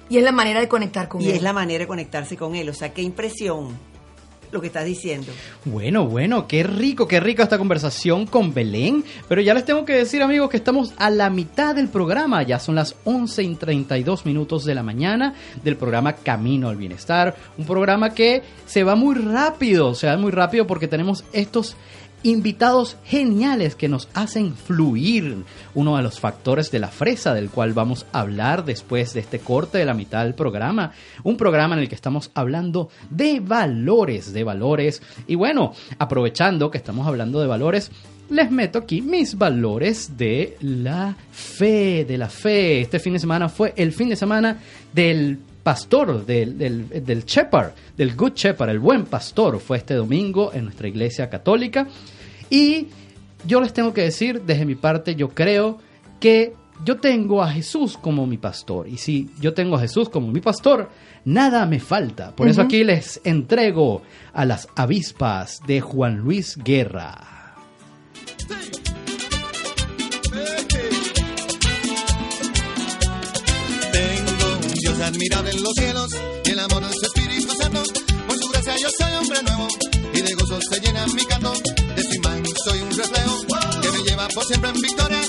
[0.08, 1.30] Y es la manera de conectar con y él.
[1.30, 2.68] Y es la manera de conectarse con él.
[2.68, 3.76] O sea, qué impresión
[4.52, 5.32] lo que estás diciendo.
[5.64, 9.04] Bueno, bueno, qué rico, qué rico esta conversación con Belén.
[9.28, 12.42] Pero ya les tengo que decir, amigos, que estamos a la mitad del programa.
[12.42, 17.34] Ya son las 11 y 32 minutos de la mañana del programa Camino al Bienestar.
[17.56, 21.76] Un programa que se va muy rápido, se va muy rápido porque tenemos estos
[22.22, 27.72] invitados geniales que nos hacen fluir uno de los factores de la fresa del cual
[27.72, 30.92] vamos a hablar después de este corte de la mitad del programa.
[31.22, 35.02] Un programa en el que estamos hablando de valores, de valores.
[35.26, 37.90] Y bueno, aprovechando que estamos hablando de valores,
[38.30, 42.80] les meto aquí mis valores de la fe, de la fe.
[42.80, 44.58] Este fin de semana fue el fin de semana
[44.92, 50.52] del pastor, del, del, del shepherd, del good shepherd, el buen pastor, fue este domingo
[50.52, 51.86] en nuestra iglesia católica.
[52.50, 52.88] Y
[53.46, 55.78] yo les tengo que decir, desde mi parte, yo creo
[56.20, 58.88] que yo tengo a Jesús como mi pastor.
[58.88, 60.90] Y si yo tengo a Jesús como mi pastor,
[61.24, 62.34] nada me falta.
[62.34, 62.52] Por uh -huh.
[62.52, 67.32] eso aquí les entrego a las avispas de Juan Luis Guerra.
[75.04, 76.08] Admirable en los cielos
[76.44, 77.82] y el amor de su Espíritu Santo.
[78.26, 79.68] Por su gracia yo soy hombre nuevo
[80.14, 81.52] y de gozo se llena mi canto.
[81.96, 83.38] De su imagen soy un reflejo
[83.82, 85.20] que me lleva por siempre en victoria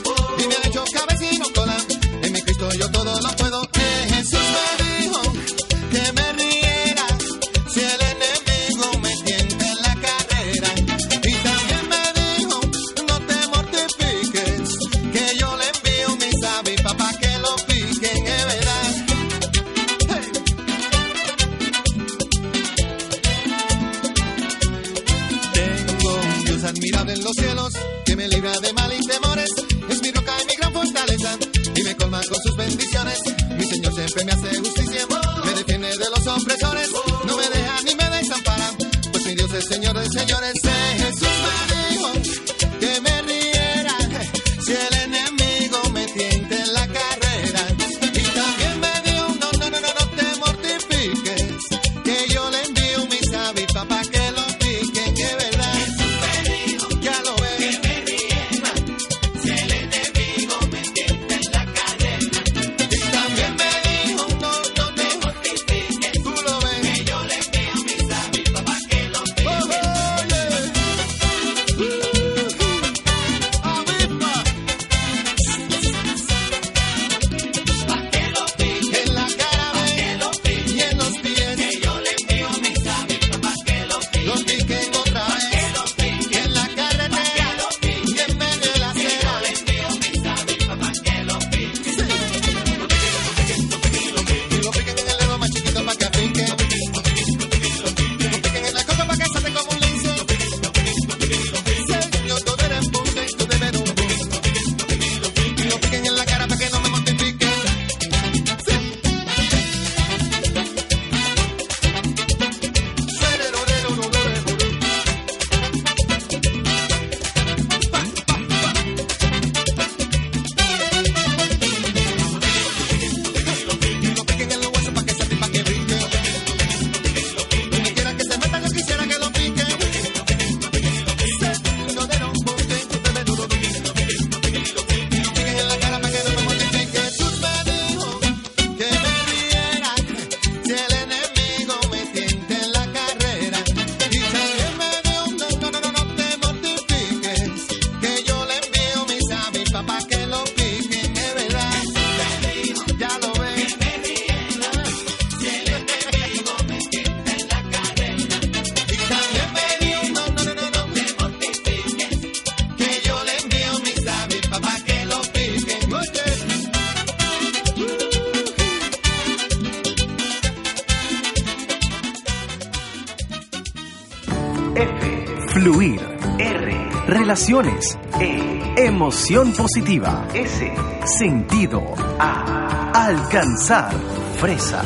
[177.63, 177.97] Relaciones.
[178.19, 178.85] E.
[178.85, 180.27] Emoción positiva.
[180.33, 180.71] S.
[181.05, 181.81] Sentido.
[182.19, 182.91] A.
[182.93, 183.93] Alcanzar.
[184.39, 184.83] Fresa.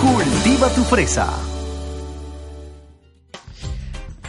[0.00, 1.28] Cultiva tu fresa.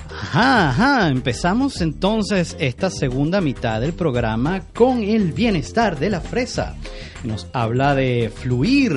[0.09, 6.75] Ajá, ajá, empezamos entonces esta segunda mitad del programa con el bienestar de la fresa.
[7.23, 8.91] Nos habla de fluir,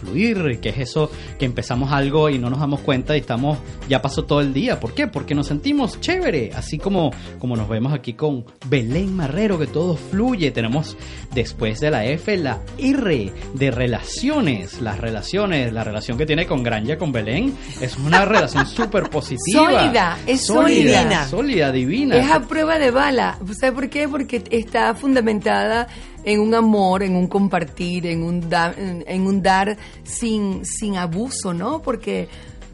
[0.00, 3.58] fluir, que es eso que empezamos algo y no nos damos cuenta y estamos,
[3.88, 4.80] ya pasó todo el día.
[4.80, 5.06] ¿Por qué?
[5.06, 9.96] Porque nos sentimos chévere, así como, como nos vemos aquí con Belén Marrero, que todo
[9.96, 10.50] fluye.
[10.50, 10.96] Tenemos
[11.34, 16.62] después de la F la R de relaciones, las relaciones, la relación que tiene con
[16.62, 19.70] Granja, con Belén, es una relación súper positiva.
[19.70, 21.02] Sólida, es sólida.
[21.02, 21.28] sólida.
[21.28, 22.16] Sólida, divina.
[22.16, 23.38] Es a prueba de bala.
[23.58, 24.08] ¿Sabes por qué?
[24.08, 25.86] Porque está fundamentada
[26.24, 30.96] en un amor, en un compartir, en un, da- en, en un dar sin, sin
[30.96, 31.82] abuso, ¿no?
[31.82, 32.28] Porque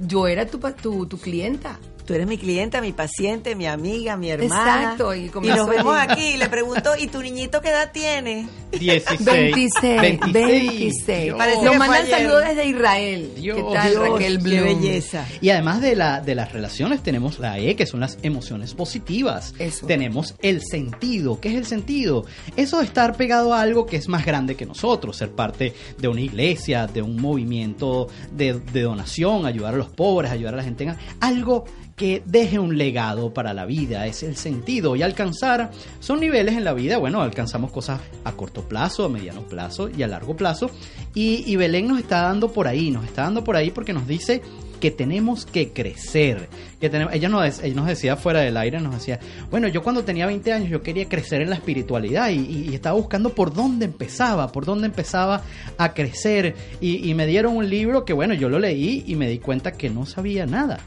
[0.09, 1.79] yo era tu, tu, tu clienta.
[2.11, 4.83] Tú eres mi clienta, mi paciente, mi amiga, mi hermana.
[4.83, 8.49] Exacto, y Y, nos vemos aquí y le pregunto, ¿y tu niñito qué edad tiene?
[8.73, 9.25] 16.
[9.25, 11.35] 26, 26.
[11.35, 13.31] Parece Nos que mandan saludos desde Israel.
[13.37, 15.25] Dios, ¿Qué tal, Dios, Raquel qué belleza.
[15.41, 19.55] Y además de, la, de las relaciones tenemos la E, que son las emociones positivas.
[19.61, 19.87] Eso.
[19.87, 21.39] Tenemos el sentido.
[21.41, 22.25] ¿Qué es el sentido?
[22.57, 26.09] Eso de estar pegado a algo que es más grande que nosotros, ser parte de
[26.09, 30.65] una iglesia, de un movimiento de, de donación, ayudar a los pobres, ayudar a la
[30.65, 30.83] gente.
[30.83, 31.67] en- Algo
[32.01, 34.97] que deje un legado para la vida, es el sentido.
[34.97, 39.43] Y alcanzar, son niveles en la vida, bueno, alcanzamos cosas a corto plazo, a mediano
[39.43, 40.71] plazo y a largo plazo.
[41.15, 44.41] Y, Belén nos está dando por ahí, nos está dando por ahí porque nos dice
[44.81, 46.49] que tenemos que crecer.
[46.81, 49.21] Que tenemos, ella, nos, ella nos decía fuera del aire, nos decía,
[49.51, 53.35] bueno, yo cuando tenía 20 años yo quería crecer en la espiritualidad y, estaba buscando
[53.35, 55.43] por dónde empezaba, por dónde empezaba
[55.77, 56.55] a crecer.
[56.81, 59.91] Y me dieron un libro que, bueno, yo lo leí y me di cuenta que
[59.91, 60.81] no sabía nada.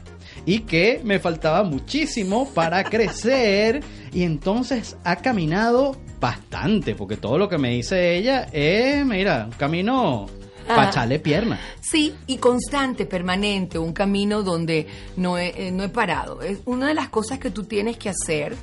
[0.46, 3.82] Y que me faltaba muchísimo para crecer.
[4.12, 9.52] Y entonces ha caminado bastante, porque todo lo que me dice ella es, mira, un
[9.56, 10.26] camino
[10.66, 10.88] para Ah.
[10.90, 11.60] echarle pierna.
[11.82, 14.86] Sí, y constante, permanente, un camino donde
[15.16, 16.40] no he, eh, no he parado.
[16.40, 18.56] Es una de las cosas que tú tienes que hacer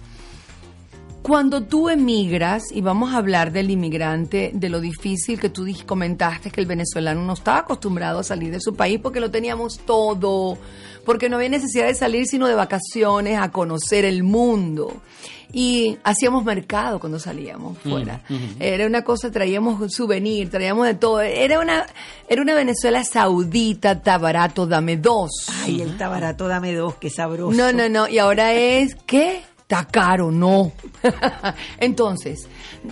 [1.21, 6.49] cuando tú emigras, y vamos a hablar del inmigrante, de lo difícil que tú comentaste
[6.49, 10.57] que el venezolano no estaba acostumbrado a salir de su país porque lo teníamos todo,
[11.05, 15.01] porque no había necesidad de salir sino de vacaciones, a conocer el mundo.
[15.53, 18.23] Y hacíamos mercado cuando salíamos fuera.
[18.29, 18.55] Ujú, ujú.
[18.59, 21.19] Era una cosa, traíamos souvenir, traíamos de todo.
[21.19, 21.85] Era una,
[22.29, 25.29] era una Venezuela saudita, está barato, dame dos.
[25.61, 27.51] Ay, el está barato, dame dos, qué sabroso.
[27.51, 28.07] No, no, no.
[28.07, 29.41] Y ahora es, ¿qué?
[29.71, 30.73] Está caro, no.
[31.79, 32.45] Entonces,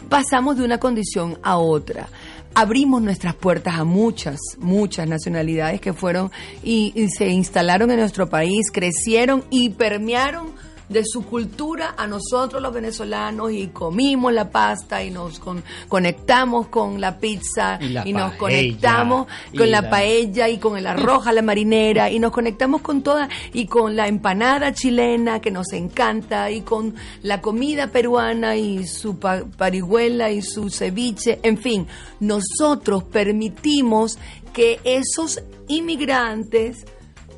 [0.08, 2.08] pasamos de una condición a otra.
[2.56, 6.32] Abrimos nuestras puertas a muchas, muchas nacionalidades que fueron
[6.64, 10.54] y, y se instalaron en nuestro país, crecieron y permearon
[10.90, 16.68] de su cultura a nosotros los venezolanos y comimos la pasta y nos con- conectamos
[16.68, 20.78] con la pizza Y la nos paella, conectamos y con la la- paella y con
[20.78, 25.40] el arroz a la marinera y nos conectamos con toda y con la empanada chilena
[25.40, 31.40] que nos encanta y con la comida peruana y su pa- parihuela y su ceviche,
[31.44, 31.88] en fin,
[32.20, 34.18] nosotros permitimos
[34.54, 36.86] que esos inmigrantes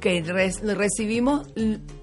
[0.02, 0.22] que
[0.76, 1.47] recibimos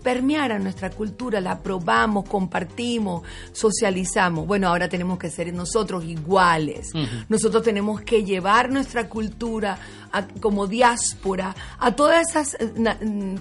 [0.03, 3.23] permearan nuestra cultura, la probamos, compartimos,
[3.53, 4.47] socializamos.
[4.47, 6.89] Bueno, ahora tenemos que ser nosotros iguales.
[7.29, 9.79] Nosotros tenemos que llevar nuestra cultura
[10.13, 12.57] a- como diáspora a todos esos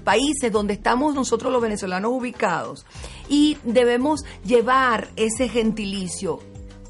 [0.04, 2.86] países donde estamos nosotros los venezolanos ubicados
[3.30, 6.40] y debemos llevar ese gentilicio.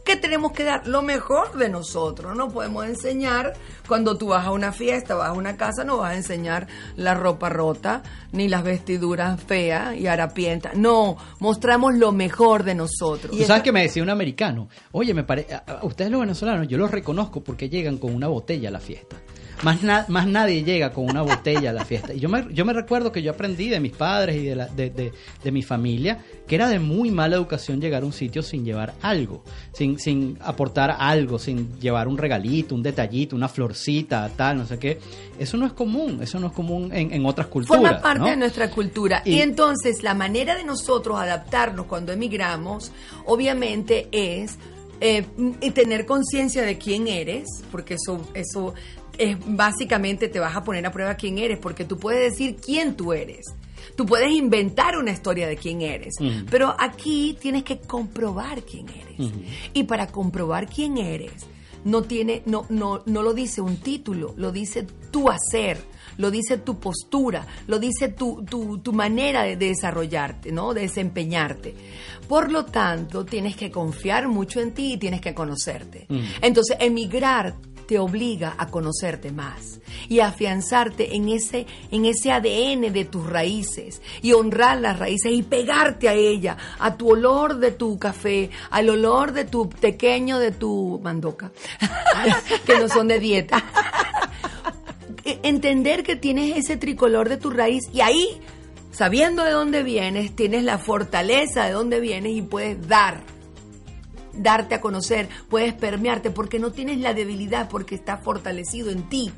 [0.08, 0.88] ¿Qué tenemos que dar?
[0.88, 2.34] Lo mejor de nosotros.
[2.36, 3.54] No podemos enseñar
[3.90, 7.14] cuando tú vas a una fiesta, vas a una casa, no vas a enseñar la
[7.14, 10.76] ropa rota ni las vestiduras feas y harapientas.
[10.78, 13.36] No, mostramos lo mejor de nosotros.
[13.38, 14.70] ¿Tú sabes que me decía un americano?
[14.94, 15.46] Oye, me pare...
[15.54, 18.80] a- a ustedes los venezolanos, yo los reconozco porque llegan con una botella a la
[18.80, 19.18] fiesta.
[19.64, 22.14] Más, na- más nadie llega con una botella a la fiesta.
[22.14, 24.68] Y yo me, yo me recuerdo que yo aprendí de mis padres y de, la-
[24.68, 25.12] de, de-
[25.44, 28.94] de mi familia que era de muy mala educación llegar a un sitio sin llevar
[29.02, 29.44] algo,
[29.74, 34.78] sin, sin aportar algo, sin llevar un regalito, un detallito, una florcita, tal, no sé
[34.80, 35.00] qué.
[35.40, 37.82] Eso no es común, eso no es común en, en otras culturas.
[37.82, 38.28] Forma parte ¿no?
[38.28, 39.22] de nuestra cultura.
[39.26, 42.92] Y, Y- entonces la manera de nosotros adaptarnos cuando emigramos,
[43.26, 44.58] obviamente, es
[45.00, 45.26] eh,
[45.62, 48.74] y tener conciencia de quién eres, porque eso, eso
[49.18, 52.96] es básicamente te vas a poner a prueba quién eres, porque tú puedes decir quién
[52.96, 53.46] tú eres.
[53.96, 56.16] Tú puedes inventar una historia de quién eres,
[56.52, 59.32] pero aquí tienes que comprobar quién eres.
[59.74, 61.48] Y para comprobar quién eres,
[61.84, 65.80] no tiene, no, no, no lo dice un título, lo dice tu hacer,
[66.18, 70.74] lo dice tu postura, lo dice tu, tu, tu manera de, desarrollarte, ¿no?
[70.74, 71.74] De desempeñarte.
[72.28, 76.08] Por lo tanto, tienes que confiar mucho en ti y tienes que conocerte.
[76.42, 77.56] Entonces, emigrar
[77.88, 79.80] te obliga a conocerte más
[80.10, 85.32] y a afianzarte en ese, en ese ADN de tus raíces y honrar las raíces
[85.32, 90.38] y pegarte a ella, a tu olor de tu café, al olor de tu pequeño,
[90.38, 91.52] de tu mandoca,
[92.66, 93.64] que no son de dieta.
[95.44, 98.42] Entender que tienes ese tricolor de tu raíz y ahí,
[98.92, 103.37] sabiendo de dónde vienes, tienes la fortaleza de dónde vienes y puedes dar
[104.38, 109.32] darte a conocer, puedes permearte porque no tienes la debilidad, porque está fortalecido en ti,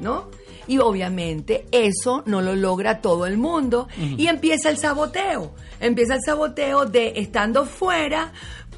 [0.00, 0.28] ¿no?
[0.66, 6.20] Y obviamente eso no lo logra todo el mundo y empieza el saboteo, empieza el
[6.24, 8.32] saboteo de estando fuera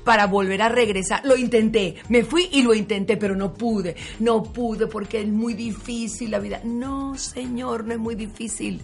[0.04, 1.22] para volver a regresar.
[1.24, 5.54] Lo intenté, me fui y lo intenté, pero no pude, no pude porque es muy
[5.54, 6.60] difícil la vida.
[6.64, 8.80] No, señor, no es muy difícil.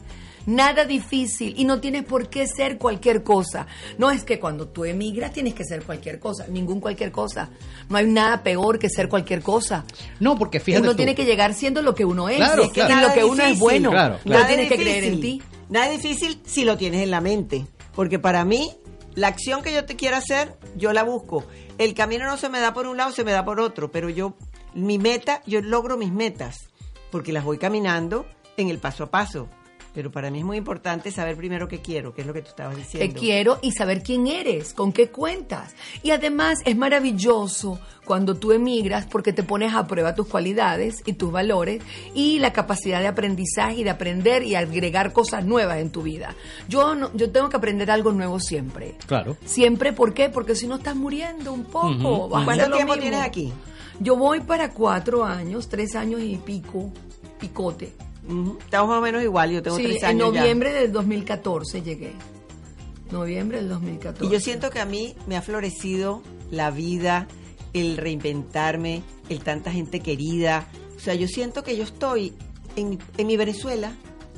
[0.46, 3.66] Nada difícil y no tienes por qué ser cualquier cosa.
[3.98, 7.50] No es que cuando tú emigras tienes que ser cualquier cosa, ningún cualquier cosa.
[7.88, 9.84] No hay nada peor que ser cualquier cosa.
[10.18, 10.96] No, porque fíjate Uno tú.
[10.96, 12.92] tiene que llegar siendo lo que uno es, Claro, es que claro.
[12.94, 13.90] en lo que uno es bueno.
[13.90, 14.46] Claro, claro.
[14.46, 14.98] tienes que difícil.
[14.98, 15.42] creer en ti.
[15.68, 17.66] Nada difícil si lo tienes en la mente.
[17.94, 18.70] Porque para mí,
[19.14, 21.44] la acción que yo te quiero hacer, yo la busco.
[21.78, 23.90] El camino no se me da por un lado, se me da por otro.
[23.90, 24.34] Pero yo,
[24.74, 26.68] mi meta, yo logro mis metas.
[27.10, 28.26] Porque las voy caminando
[28.56, 29.48] en el paso a paso.
[29.94, 32.48] Pero para mí es muy importante saber primero qué quiero, que es lo que tú
[32.48, 33.18] estabas que diciendo.
[33.18, 35.74] quiero y saber quién eres, con qué cuentas.
[36.02, 41.14] Y además es maravilloso cuando tú emigras porque te pones a prueba tus cualidades y
[41.14, 41.82] tus valores
[42.14, 46.34] y la capacidad de aprendizaje y de aprender y agregar cosas nuevas en tu vida.
[46.68, 48.96] Yo no, yo tengo que aprender algo nuevo siempre.
[49.06, 49.36] Claro.
[49.44, 50.28] Siempre, ¿por qué?
[50.28, 52.28] Porque si no estás muriendo un poco.
[52.28, 53.52] ¿Cuánto tiempo tienes aquí?
[53.98, 56.90] Yo voy para cuatro años, tres años y pico,
[57.38, 57.92] picote.
[58.60, 60.40] Estamos más o menos igual, yo tengo Sí, tres en años ya.
[60.40, 62.12] noviembre del 2014 llegué.
[63.10, 64.24] Noviembre del 2014.
[64.26, 67.26] Y yo siento que a mí me ha florecido la vida,
[67.72, 70.66] el reinventarme, el tanta gente querida.
[70.96, 72.34] O sea, yo siento que yo estoy
[72.76, 73.92] en, en mi Venezuela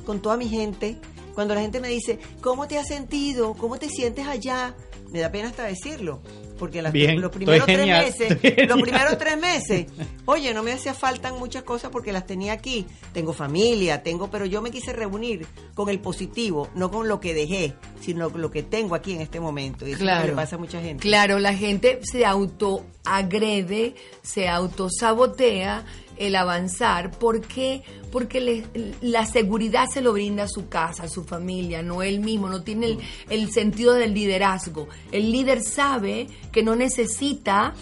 [0.05, 0.97] con toda mi gente.
[1.35, 3.53] Cuando la gente me dice, ¿cómo te has sentido?
[3.55, 4.75] ¿Cómo te sientes allá?
[5.11, 6.21] Me da pena hasta decirlo.
[6.63, 9.85] Porque las- Bien, los primeros tres genial, meses, los primeros tres meses,
[10.23, 12.85] oye, no me hacía falta muchas cosas porque las tenía aquí.
[13.11, 17.33] Tengo familia, tengo, pero yo me quise reunir con el positivo, no con lo que
[17.33, 19.85] dejé, sino con lo que tengo aquí en este momento.
[19.85, 21.01] Y eso es lo que le pasa a mucha gente.
[21.01, 25.83] Claro, la gente se autoagrede, se autosabotea
[26.17, 27.11] el avanzar.
[27.11, 27.83] ¿Por qué?
[28.11, 28.63] Porque
[29.01, 32.63] la seguridad se lo brinda a su casa, a su familia, no él mismo, no
[32.63, 32.97] tiene
[33.29, 34.87] el, sentido del liderazgo.
[35.11, 37.73] El líder sabe que no necesita.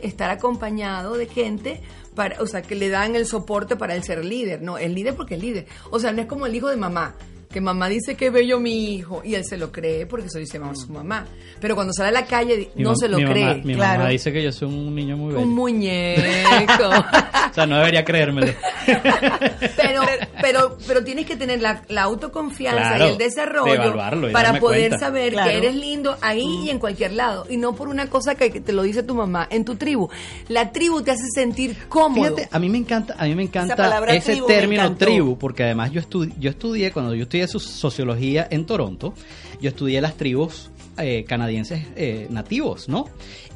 [0.00, 1.80] Estar acompañado de gente.
[2.14, 4.62] Para, o sea, que le dan el soporte para él ser líder.
[4.62, 5.66] No, el líder porque es líder.
[5.90, 7.16] O sea, no es como el hijo de mamá
[7.54, 10.58] que mamá dice que bello mi hijo y él se lo cree porque eso dice
[10.58, 11.24] mamá, su mamá.
[11.60, 13.62] Pero cuando sale a la calle Mi no se lo mi mamá- cree.
[13.64, 13.98] mi claro.
[14.00, 15.46] mamá dice que yo soy un niño muy bello.
[15.46, 16.88] Un muñeco.
[17.50, 18.52] o sea, no debería creérmelo.
[19.76, 20.02] pero,
[20.40, 24.90] pero, pero tienes que tener la, la autoconfianza Claro, y el desarrollo y para poder
[24.90, 24.98] cuenta.
[24.98, 25.50] saber Claro.
[25.50, 27.46] que eres lindo ahí y en cualquier lado.
[27.48, 30.08] Y no por una cosa que, te lo dice tu mamá en tu tribu.
[30.48, 32.34] La tribu te hace sentir cómodo.
[32.36, 35.92] Fíjate, a mí me encanta, a mí me encanta ese tribu término tribu, porque además
[35.92, 39.14] yo estudié, yo estudié, cuando yo estudié su- sociología en Toronto,
[39.60, 43.06] yo estudié las tribus eh, canadienses eh, nativos, ¿no?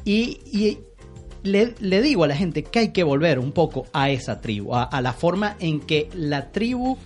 [0.05, 0.79] Y,
[1.43, 5.01] le, digo a la gente que hay que volver un poco a esa tribu, a
[5.01, 6.97] la forma en que la tribu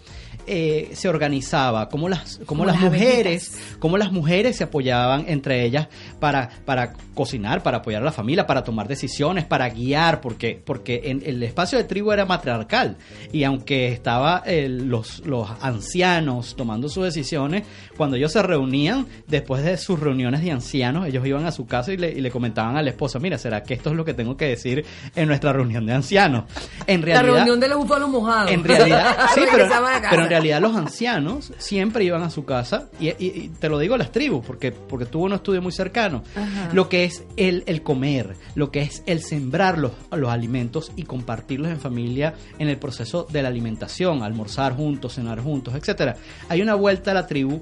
[0.47, 5.25] eh, se organizaba, cómo las, cómo Como las las mujeres, cómo las mujeres se apoyaban
[5.27, 5.87] entre ellas
[6.19, 11.01] para, para cocinar, para apoyar a la familia, para tomar decisiones, para guiar, porque, porque
[11.05, 12.97] en, el espacio de tribu era matriarcal.
[13.31, 17.63] Y aunque estaba eh, los, los ancianos tomando sus decisiones,
[17.97, 21.93] cuando ellos se reunían, después de sus reuniones de ancianos, ellos iban a su casa
[21.93, 24.13] y le, y le comentaban a la esposa, mira, ¿será que esto es lo que
[24.13, 24.85] tengo que decir
[25.15, 26.45] en nuestra reunión de ancianos?
[26.87, 28.51] En la realidad, reunión de los búfalos mojados.
[28.51, 33.07] en realidad, sí, pero, la en realidad los ancianos siempre iban a su casa y,
[33.09, 36.23] y- y te lo digo a las tribus porque, porque tuvo un estudio muy cercano.
[36.35, 36.69] Ajá.
[36.73, 41.03] Lo que es el, el comer, lo que es el sembrar los, los alimentos y
[41.03, 46.15] compartirlos en familia en el proceso de la alimentación, almorzar juntos, cenar juntos, etcétera.
[46.49, 47.61] Hay una vuelta a la tribu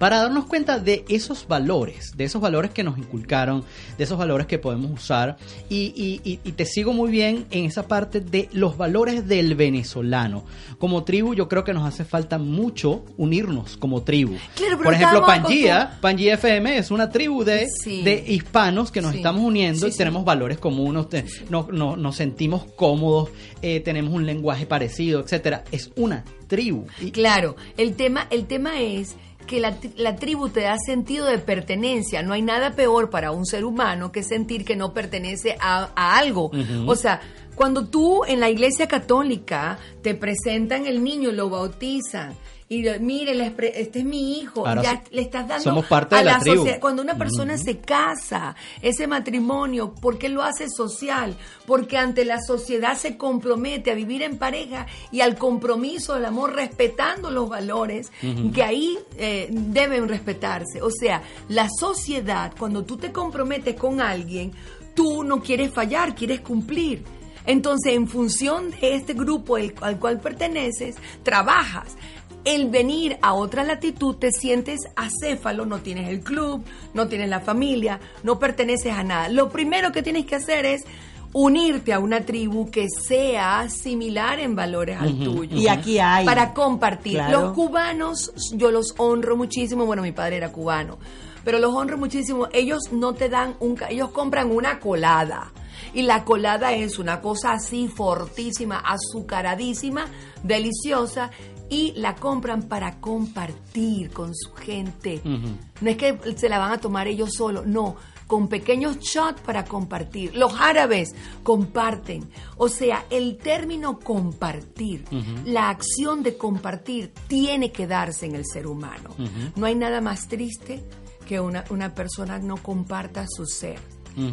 [0.00, 3.64] para darnos cuenta de esos valores, de esos valores que nos inculcaron,
[3.98, 5.36] de esos valores que podemos usar.
[5.68, 5.92] Y,
[6.24, 10.44] y- y- te sigo muy bien en esa parte de los valores del venezolano.
[10.78, 14.36] Como tribu, yo creo que nos hace falta mucho unirnos como tribu.
[14.56, 18.02] Claro, Por ejemplo, Pangía, Pangía FM es una tribu de, Sí.
[18.02, 19.18] de hispanos que nos Sí.
[19.18, 21.06] estamos uniendo Sí, y tenemos valores comunes,
[21.50, 23.28] nos, nos- nos sentimos cómodos,
[23.60, 25.62] eh, tenemos un lenguaje parecido, etcétera.
[25.70, 26.86] Es una tribu.
[27.12, 29.14] Claro, el tema, el tema es
[29.50, 32.22] que la, la tribu te da sentido de pertenencia.
[32.22, 36.18] No hay nada peor para un ser humano que sentir que no pertenece a, a
[36.18, 36.52] algo.
[36.86, 37.20] O sea,
[37.56, 42.36] cuando tú en la iglesia católica te presentan el niño, lo bautizan.
[42.72, 46.14] Y mire, les pre- este es mi hijo, Ahora ya le estás dando somos parte
[46.14, 46.78] a de la sociedad.
[46.78, 51.36] Cuando una persona se casa, ese matrimonio, ¿por qué lo hace social?
[51.66, 56.54] Porque ante la sociedad se compromete a vivir en pareja y al compromiso del amor
[56.54, 58.12] respetando los valores
[58.54, 60.80] que ahí eh, deben respetarse.
[60.80, 64.52] O sea, la sociedad, cuando tú te comprometes con alguien,
[64.94, 67.02] tú no quieres fallar, quieres cumplir.
[67.46, 70.94] Entonces, en función de este grupo al cual perteneces,
[71.24, 71.96] trabajas.
[72.44, 76.64] El venir a otra latitud te sientes acéfalo, no tienes el club,
[76.94, 79.28] no tienes la familia, no perteneces a nada.
[79.28, 80.84] Lo primero que tienes que hacer es
[81.32, 85.56] unirte a una tribu que sea similar en valores al tuyo.
[85.56, 86.26] Y aquí hay.
[86.26, 87.14] Para compartir.
[87.14, 87.40] Claro.
[87.40, 89.86] Los cubanos, yo los honro muchísimo.
[89.86, 90.98] Bueno, mi padre era cubano.
[91.44, 92.48] Pero los honro muchísimo.
[92.52, 93.76] Ellos no te dan un...
[93.88, 95.52] Ellos compran una colada.
[95.94, 100.06] Y la colada es una cosa así fortísima, azucaradísima,
[100.42, 101.30] deliciosa.
[101.70, 105.22] Y la compran para compartir con su gente.
[105.24, 107.96] No es que se la van a tomar ellos solos, no,
[108.26, 110.36] con pequeños shots para compartir.
[110.36, 112.28] Los árabes comparten.
[112.56, 115.04] O sea, el término compartir,
[115.44, 119.10] la acción de compartir tiene que darse en el ser humano.
[119.56, 120.84] No hay nada más triste
[121.26, 123.78] que una, una persona no comparta su ser.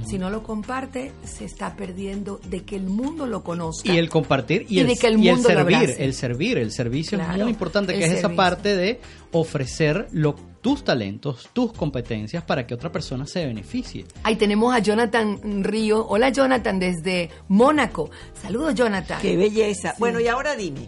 [0.05, 3.91] Si no lo comparte, se está perdiendo de que el mundo lo conozca.
[3.91, 6.13] Y el compartir y, Y el, de que el y el mundo lo servir, el
[6.13, 8.99] servir, el servicio es muy importante, que el es esa parte de
[9.31, 14.05] ofrecer lo, tus talentos, tus competencias para que otra persona se beneficie.
[14.23, 16.05] Ahí tenemos a Jonathan Río.
[16.07, 18.09] Hola Jonathan, desde Mónaco.
[18.41, 19.21] Saludos Jonathan.
[19.21, 19.91] Qué belleza.
[19.91, 19.95] Sí.
[19.99, 20.87] Bueno, y ahora dime,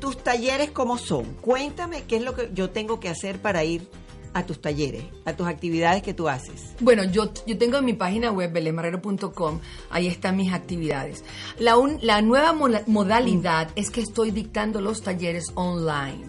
[0.00, 1.24] tus talleres cómo son.
[1.40, 3.88] Cuéntame qué es lo que yo tengo que hacer para ir
[4.32, 6.72] a tus talleres, a tus actividades que tú haces.
[6.80, 9.60] Bueno, yo, yo tengo en mi página web, belenmarrero.com,
[9.90, 11.24] ahí están mis actividades.
[11.58, 12.52] La, un- la nueva
[12.86, 16.24] modalidad es que estoy dictando los talleres online.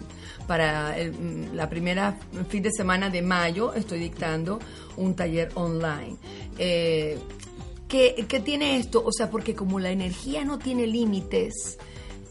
[0.46, 4.58] Para el- mm, la primera fin de semana de mayo estoy dictando
[4.96, 6.16] un taller online.
[6.58, 7.18] Eh,
[7.88, 9.02] ¿qué, qué tiene esto?
[9.04, 11.78] O sea, porque como la energía no tiene límites,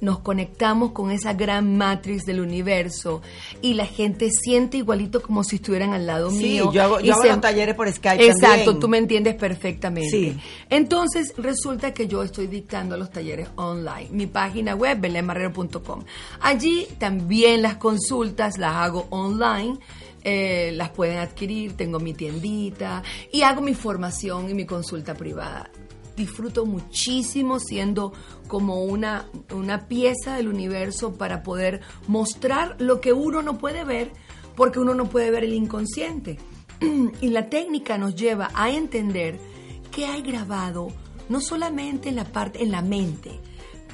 [0.02, 3.22] nos conectamos con esa gran matriz del universo
[3.62, 6.72] y la gente siente igualito como si estuvieran al lado Sí, mío.
[6.74, 8.80] yo hago- yo hago los talleres por Skype Exacto, también.
[8.80, 10.10] tú me entiendes perfectamente.
[10.10, 10.38] Sí.
[10.70, 14.10] Entonces, resulta que yo estoy dictando los talleres online.
[14.12, 16.04] Mi página web, belenmarrero.com.
[16.42, 19.78] Allí también las consultas las hago online.
[20.24, 25.72] eh, las pueden adquirir, tengo mi tiendita y hago mi formación y mi consulta privada
[26.22, 28.14] disfruto muchísimo siendo
[28.48, 34.12] como una, una pieza del universo para poder mostrar lo que uno no puede ver
[34.56, 36.38] porque uno no puede ver el inconsciente.
[37.22, 39.40] Y la técnica nos lleva a entender
[39.92, 40.88] qué hay grabado,
[41.30, 43.40] no solamente en la parte, en la mente,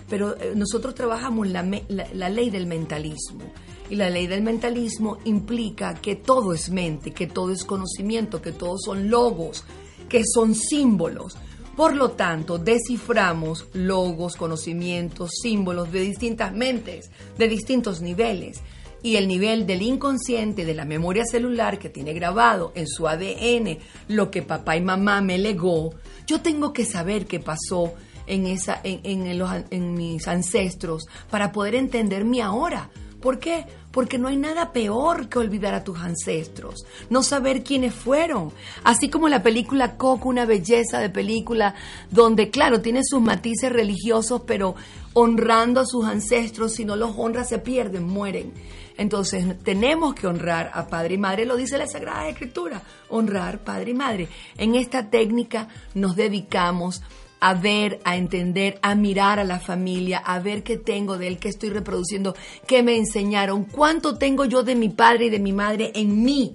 [0.10, 3.44] pero eh, nosotros trabajamos la, la- la ley del mentalismo.
[3.90, 8.52] Y la ley del mentalismo implica que todo es mente, que todo es conocimiento, que
[8.52, 9.64] todos son logos,
[10.10, 11.38] que son símbolos.
[11.78, 18.62] Por lo tanto, desciframos logos, conocimientos, símbolos de distintas mentes, de distintos niveles.
[19.04, 23.78] Y el nivel del inconsciente, de la memoria celular que tiene grabado en su ADN
[24.08, 25.94] lo que papá y mamá me legó,
[26.26, 27.94] yo tengo que saber qué pasó
[28.26, 32.90] en, esa, en, en en mis ancestros para poder entender mi ahora.
[33.22, 33.66] ¿Por qué?
[33.98, 38.52] Porque no hay nada peor que olvidar a tus ancestros, no saber quiénes fueron.
[38.84, 41.74] Así como la película Coco, una belleza de película
[42.12, 44.76] donde, claro, tiene sus matices religiosos, pero
[45.14, 48.54] honrando a sus ancestros, si no los honra se pierden, mueren.
[48.98, 53.90] Entonces tenemos que honrar a padre y madre, lo dice la Sagrada Escritura, honrar padre
[53.90, 54.28] y madre.
[54.60, 57.02] En esta técnica nos dedicamos
[57.40, 61.40] a ver, a entender, a mirar a la familia, a ver qué tengo de él,
[61.40, 62.36] qué estoy reproduciendo,
[62.66, 66.54] qué me enseñaron, cuánto tengo yo de mi padre y de mi madre en mí.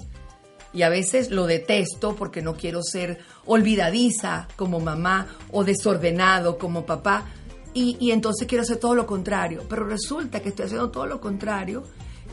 [0.75, 6.87] Y a veces lo detesto porque no quiero ser olvidadiza como mamá o desordenado como
[6.87, 7.27] papá.
[7.75, 9.65] Y, y entonces quiero hacer todo lo contrario.
[9.69, 11.85] Pero resulta que estoy haciendo todo lo contrario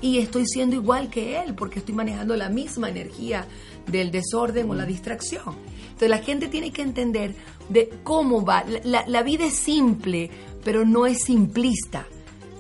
[0.01, 3.45] y estoy siendo igual que él porque estoy manejando la misma energía
[3.87, 5.55] del desorden o la distracción.
[5.99, 7.35] Entonces la gente tiene que entender
[7.67, 8.63] de cómo va.
[8.85, 10.31] La, la vida es simple,
[10.63, 12.07] pero no es simplista.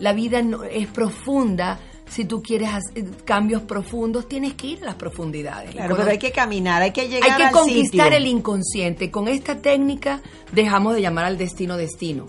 [0.01, 1.79] La vida no, es profunda.
[2.09, 5.71] Si tú quieres hacer cambios profundos, tienes que ir a las profundidades.
[5.71, 8.17] Claro, pero hay que caminar, hay que llegar Hay que al conquistar sitio.
[8.17, 9.09] el inconsciente.
[9.09, 10.21] Con esta técnica
[10.51, 12.25] dejamos de llamar al destino destino.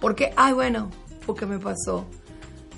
[0.00, 0.88] Porque, ay, bueno,
[1.26, 2.06] ¿por qué me pasó?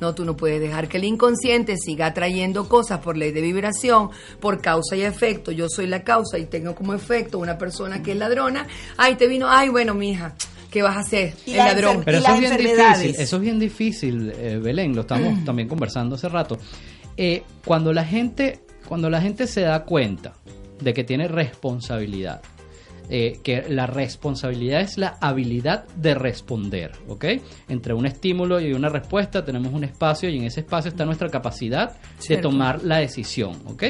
[0.01, 4.11] No, tú no puedes dejar que el inconsciente siga trayendo cosas por ley de vibración,
[4.41, 5.53] por causa y efecto.
[5.53, 8.67] Yo soy la causa y tengo como efecto una persona que es ladrona.
[8.97, 10.35] Ay, te vino, ay, bueno, mija,
[10.71, 11.35] ¿qué vas a hacer?
[11.47, 12.03] Y el la ladrón.
[12.05, 16.17] Pero eso es bien difícil, eso es bien difícil, eh, Belén, lo estamos también conversando
[16.17, 16.59] hace rato.
[17.17, 20.35] Eh, cuando la gente, cuando la gente se da cuenta
[20.81, 22.43] de que tiene responsabilidad,
[23.09, 27.25] eh, que la responsabilidad es la habilidad de responder, ¿ok?
[27.69, 31.29] Entre un estímulo y una respuesta tenemos un espacio y en ese espacio está nuestra
[31.29, 31.97] capacidad
[32.29, 33.85] de tomar la decisión, ¿ok?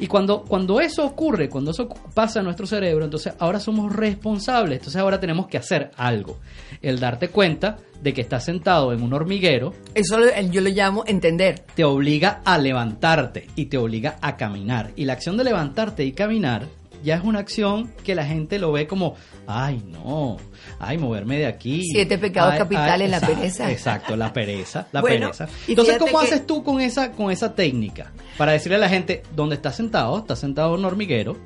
[0.00, 4.78] Y cuando, cuando eso ocurre, cuando eso pasa en nuestro cerebro, entonces ahora somos responsables,
[4.78, 6.38] entonces ahora tenemos que hacer algo.
[6.80, 10.18] El darte cuenta de que estás sentado en un hormiguero Eso
[10.52, 11.64] yo lo llamo entender.
[11.74, 14.92] te obliga a levantarte y te obliga a caminar.
[14.94, 16.66] Y la acción de levantarte y caminar
[17.02, 19.14] ya es una acción que la gente lo ve como,
[19.46, 20.36] ay no,
[20.78, 21.82] ay moverme de aquí.
[21.90, 23.70] Siete pecados Ay, capitales, ay, la exacto, pereza.
[23.72, 25.48] Exacto, la pereza, la Bueno, pereza.
[25.66, 28.12] Entonces, ¿cómo que- haces tú con esa, con esa técnica?
[28.36, 30.18] Para decirle a la gente, ¿dónde estás sentado?
[30.18, 31.36] Estás sentado en un hormiguero,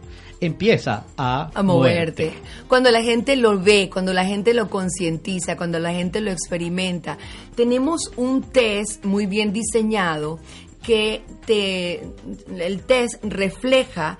[0.40, 2.32] empieza a, a moverte.
[2.68, 7.16] Cuando la gente lo ve, cuando la gente lo concientiza, cuando la gente lo experimenta,
[7.54, 10.38] tenemos un test muy bien diseñado
[10.82, 12.02] que te
[12.58, 14.18] el test refleja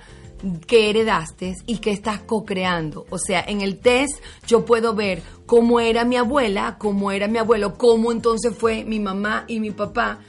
[0.67, 3.05] que heredaste y que estás co-creando.
[3.09, 7.37] O sea, en el test yo puedo ver cómo era mi abuela, cómo era mi
[7.37, 10.19] abuelo, cómo entonces fue mi mamá y mi papá,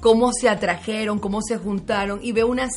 [0.00, 2.68] cómo se atrajeron, cómo se juntaron y veo una,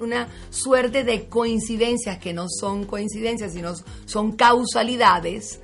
[0.00, 5.60] una suerte de coincidencias que no son coincidencias, sino son causalidades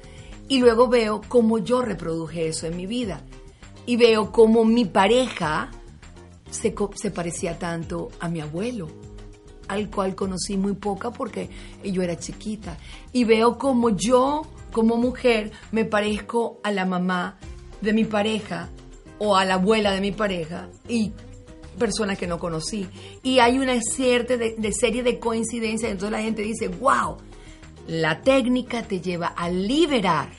[0.48, 3.22] y luego veo cómo yo reproduje eso en mi vida
[3.86, 5.70] y veo cómo mi pareja
[6.50, 9.11] se parecía tanto a mi abuelo
[9.68, 11.48] al cual conocí muy poca porque
[11.84, 12.76] yo era chiquita.
[13.12, 14.42] Y veo como yo,
[14.72, 17.38] como mujer, me parezco a la mamá
[17.80, 18.70] de mi pareja
[19.18, 21.12] o a la abuela de mi pareja y
[21.78, 22.88] personas que no conocí.
[23.22, 27.16] Y hay una cierta de, de serie de coincidencias, entonces la gente dice, wow,
[27.86, 30.30] la técnica te lleva a liberar,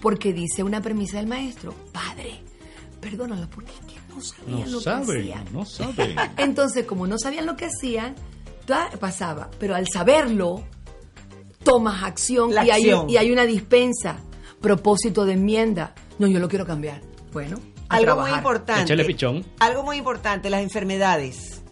[0.00, 2.40] porque dice una premisa del maestro, padre,
[3.00, 5.44] perdónalo porque es que no sabían No lo que hacían.
[5.52, 6.16] no saben.
[6.36, 8.14] Entonces, como no sabían lo que hacían,
[8.98, 9.50] pasaba.
[9.58, 10.62] Pero al saberlo,
[11.62, 13.10] tomas acción, y, hay, acción.
[13.10, 14.16] y hay una dispensa,
[14.60, 15.94] propósito de enmienda.
[16.18, 17.00] No, yo lo quiero cambiar.
[17.32, 17.58] Bueno,
[17.88, 18.82] a Algo muy importante.
[18.82, 19.44] Échale pichón.
[19.60, 21.62] Algo muy importante, las enfermedades.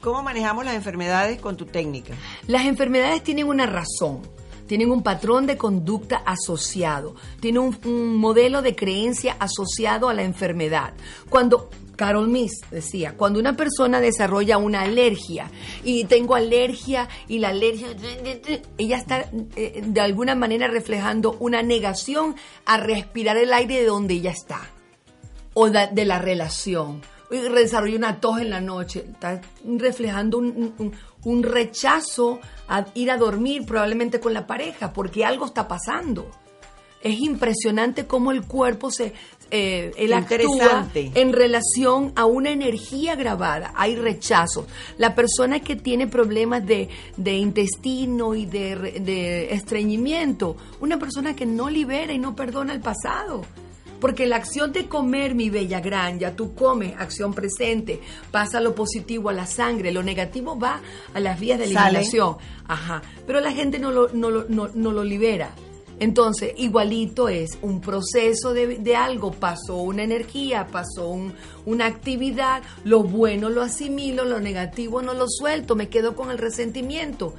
[0.00, 2.14] ¿Cómo manejamos las enfermedades con tu técnica?
[2.48, 4.22] Las enfermedades tienen una razón,
[4.66, 10.24] tienen un patrón de conducta asociado, tienen un, un modelo de creencia asociado a la
[10.24, 10.94] enfermedad.
[11.30, 11.70] Cuando
[12.02, 15.48] Carol Miss decía, cuando una persona desarrolla una alergia
[15.84, 17.90] y tengo alergia y la alergia,
[18.76, 22.34] ella está eh, de alguna manera reflejando una negación
[22.66, 24.62] a respirar el aire de donde ella está
[25.54, 27.02] o de la relación.
[27.30, 33.64] Y desarrolla una tos en la noche, está reflejando un rechazo a ir a dormir
[33.64, 36.28] probablemente con la pareja, porque algo está pasando.
[37.00, 39.12] Es impresionante cómo el cuerpo se,
[39.52, 43.72] eh, él actúa en relación a una energía grabada.
[43.76, 44.64] Hay rechazos.
[44.98, 46.88] La persona que tiene problemas de,
[47.18, 52.72] de intestino y de, re- de estreñimiento, una persona que no libera y no perdona
[52.72, 53.44] el pasado.
[54.00, 58.00] Porque la acción de comer, mi bella gran, ya tú comes, acción presente,
[58.32, 60.80] pasa lo positivo a la sangre, lo negativo va
[61.14, 61.98] a las vías de Sale.
[61.98, 62.36] eliminación.
[62.66, 63.00] Ajá.
[63.28, 65.50] Pero la gente no lo, no lo, no- no lo libera.
[66.02, 71.32] Entonces, igualito es un proceso de, algo, pasó una energía, pasó un-
[71.64, 76.38] una actividad, lo bueno lo asimilo, lo negativo no lo suelto, me quedo con el
[76.38, 77.34] resentimiento.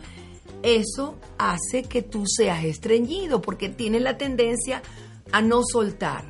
[0.62, 4.82] Eso hace que tú seas estreñido porque tienes la tendencia
[5.34, 6.24] a no soltar.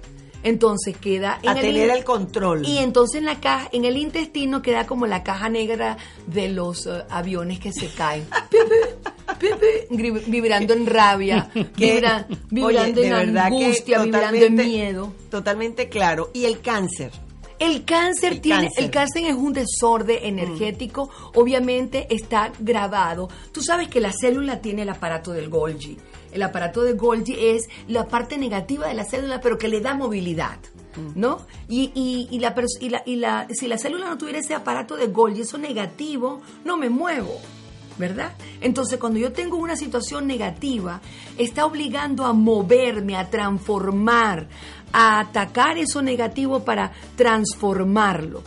[0.43, 2.65] Entonces queda en A tener in- el control.
[2.65, 6.85] Y entonces en la caja, en el intestino queda como la caja negra de los
[6.85, 8.25] eh, aviones que se caen.
[10.27, 15.13] Vibrando en rabia, vibra- Oye, vibrando de en angustia, vibrando en miedo.
[15.29, 16.29] Totalmente claro.
[16.33, 17.11] ¿Y el cáncer?
[17.59, 18.83] El cáncer El tiene, cáncer.
[18.83, 23.29] el cáncer es un desorden energético, obviamente está grabado.
[23.53, 25.97] Tú sabes que la célula tiene el aparato del Golgi.
[26.33, 29.93] El aparato de Golgi es la parte negativa de la célula, pero que le da
[29.93, 30.57] movilidad.
[31.15, 31.39] ¿no?
[31.67, 34.95] Y, y, y la, y, la, y la- si la célula no tuviera ese aparato
[34.95, 37.35] de Golgi, eso negativo, no me muevo.
[37.97, 38.33] ¿Verdad?
[38.59, 40.99] Entonces, cuando yo tengo una situación negativa,
[41.37, 44.47] está obligando a moverme, a transformar,
[44.91, 48.41] a atacar eso negativo para transformarlo.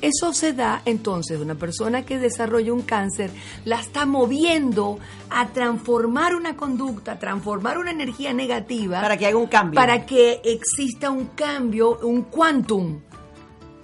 [0.00, 3.30] Eso se da entonces, una persona que desarrolla un cáncer
[3.64, 4.98] la está moviendo
[5.28, 9.00] a transformar una conducta, a transformar una energía negativa.
[9.00, 9.76] Para que haga un cambio.
[9.76, 13.00] Para que exista un cambio, un quantum.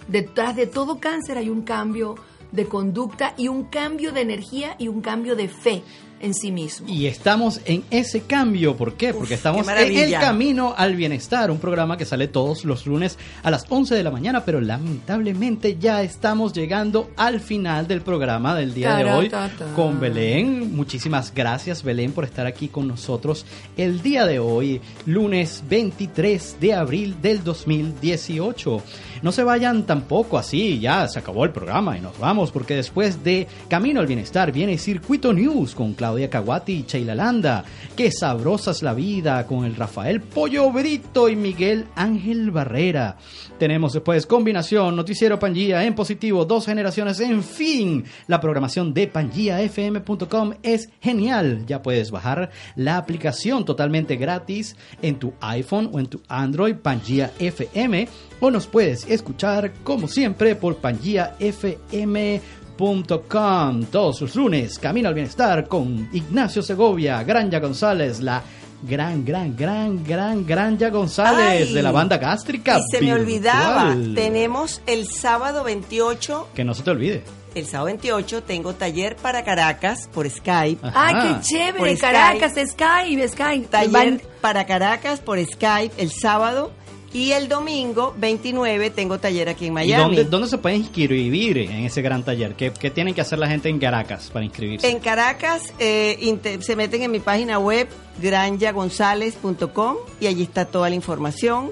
[0.08, 2.14] Detrás de todo cáncer hay un cambio
[2.52, 5.82] de conducta y un cambio de energía y un cambio de fe
[6.20, 6.88] en sí mismo.
[6.88, 8.76] Y estamos en ese cambio.
[8.76, 9.12] ¿Por qué?
[9.12, 13.50] Porque estamos en el camino al bienestar, un programa que sale todos los lunes a
[13.50, 18.74] las 11 de la mañana, pero lamentablemente ya estamos llegando al final del programa del
[18.74, 19.30] día de hoy
[19.74, 20.74] con Belén.
[20.74, 23.44] Muchísimas gracias Belén por estar aquí con nosotros
[23.76, 28.82] el día de hoy, lunes 23 de abril del 2018.
[29.22, 33.24] No se vayan tampoco así, ya se acabó el programa y nos vamos porque después
[33.24, 37.64] de Camino al Bienestar viene Circuito News con Claudia Caguati y Sheila Landa.
[37.96, 43.16] Qué sabrosa es la vida con el Rafael Pollo Brito y Miguel Ángel Barrera.
[43.58, 48.04] Tenemos después combinación, noticiero Pangía en positivo, dos generaciones, en fin.
[48.28, 51.64] La programación de pangiafm.com es genial.
[51.66, 57.32] Ya puedes bajar la aplicación totalmente gratis en tu iPhone o en tu Android Pangía
[57.40, 58.06] FM
[58.38, 66.08] o nos puedes escuchar como siempre por pangiafm.com todos los lunes Camino al Bienestar con
[66.12, 68.42] Ignacio Segovia, Granja González, la
[68.82, 72.78] gran, gran, gran, gran Granja González Ay, de la banda gástrica.
[72.78, 77.24] Y se me olvidaba, tenemos el sábado 28 Que no se te olvide.
[77.54, 80.78] El sábado 28 tengo taller para Caracas por Skype.
[80.94, 81.78] ¡Ay, qué chévere!
[81.78, 83.68] Por Caracas, Skype, Skype.
[83.68, 86.70] Taller Van- para Caracas por Skype el sábado.
[87.12, 90.16] Y el domingo 29 tengo taller aquí en ¿Y Miami.
[90.16, 92.54] dónde, dónde se pueden inscribir en ese gran taller?
[92.54, 94.90] ¿Qué, qué tienen que hacer la gente en Caracas para inscribirse?
[94.90, 97.88] En Caracas eh, se meten en mi página web
[98.20, 101.70] granjagonzalez.com y allí está toda la información.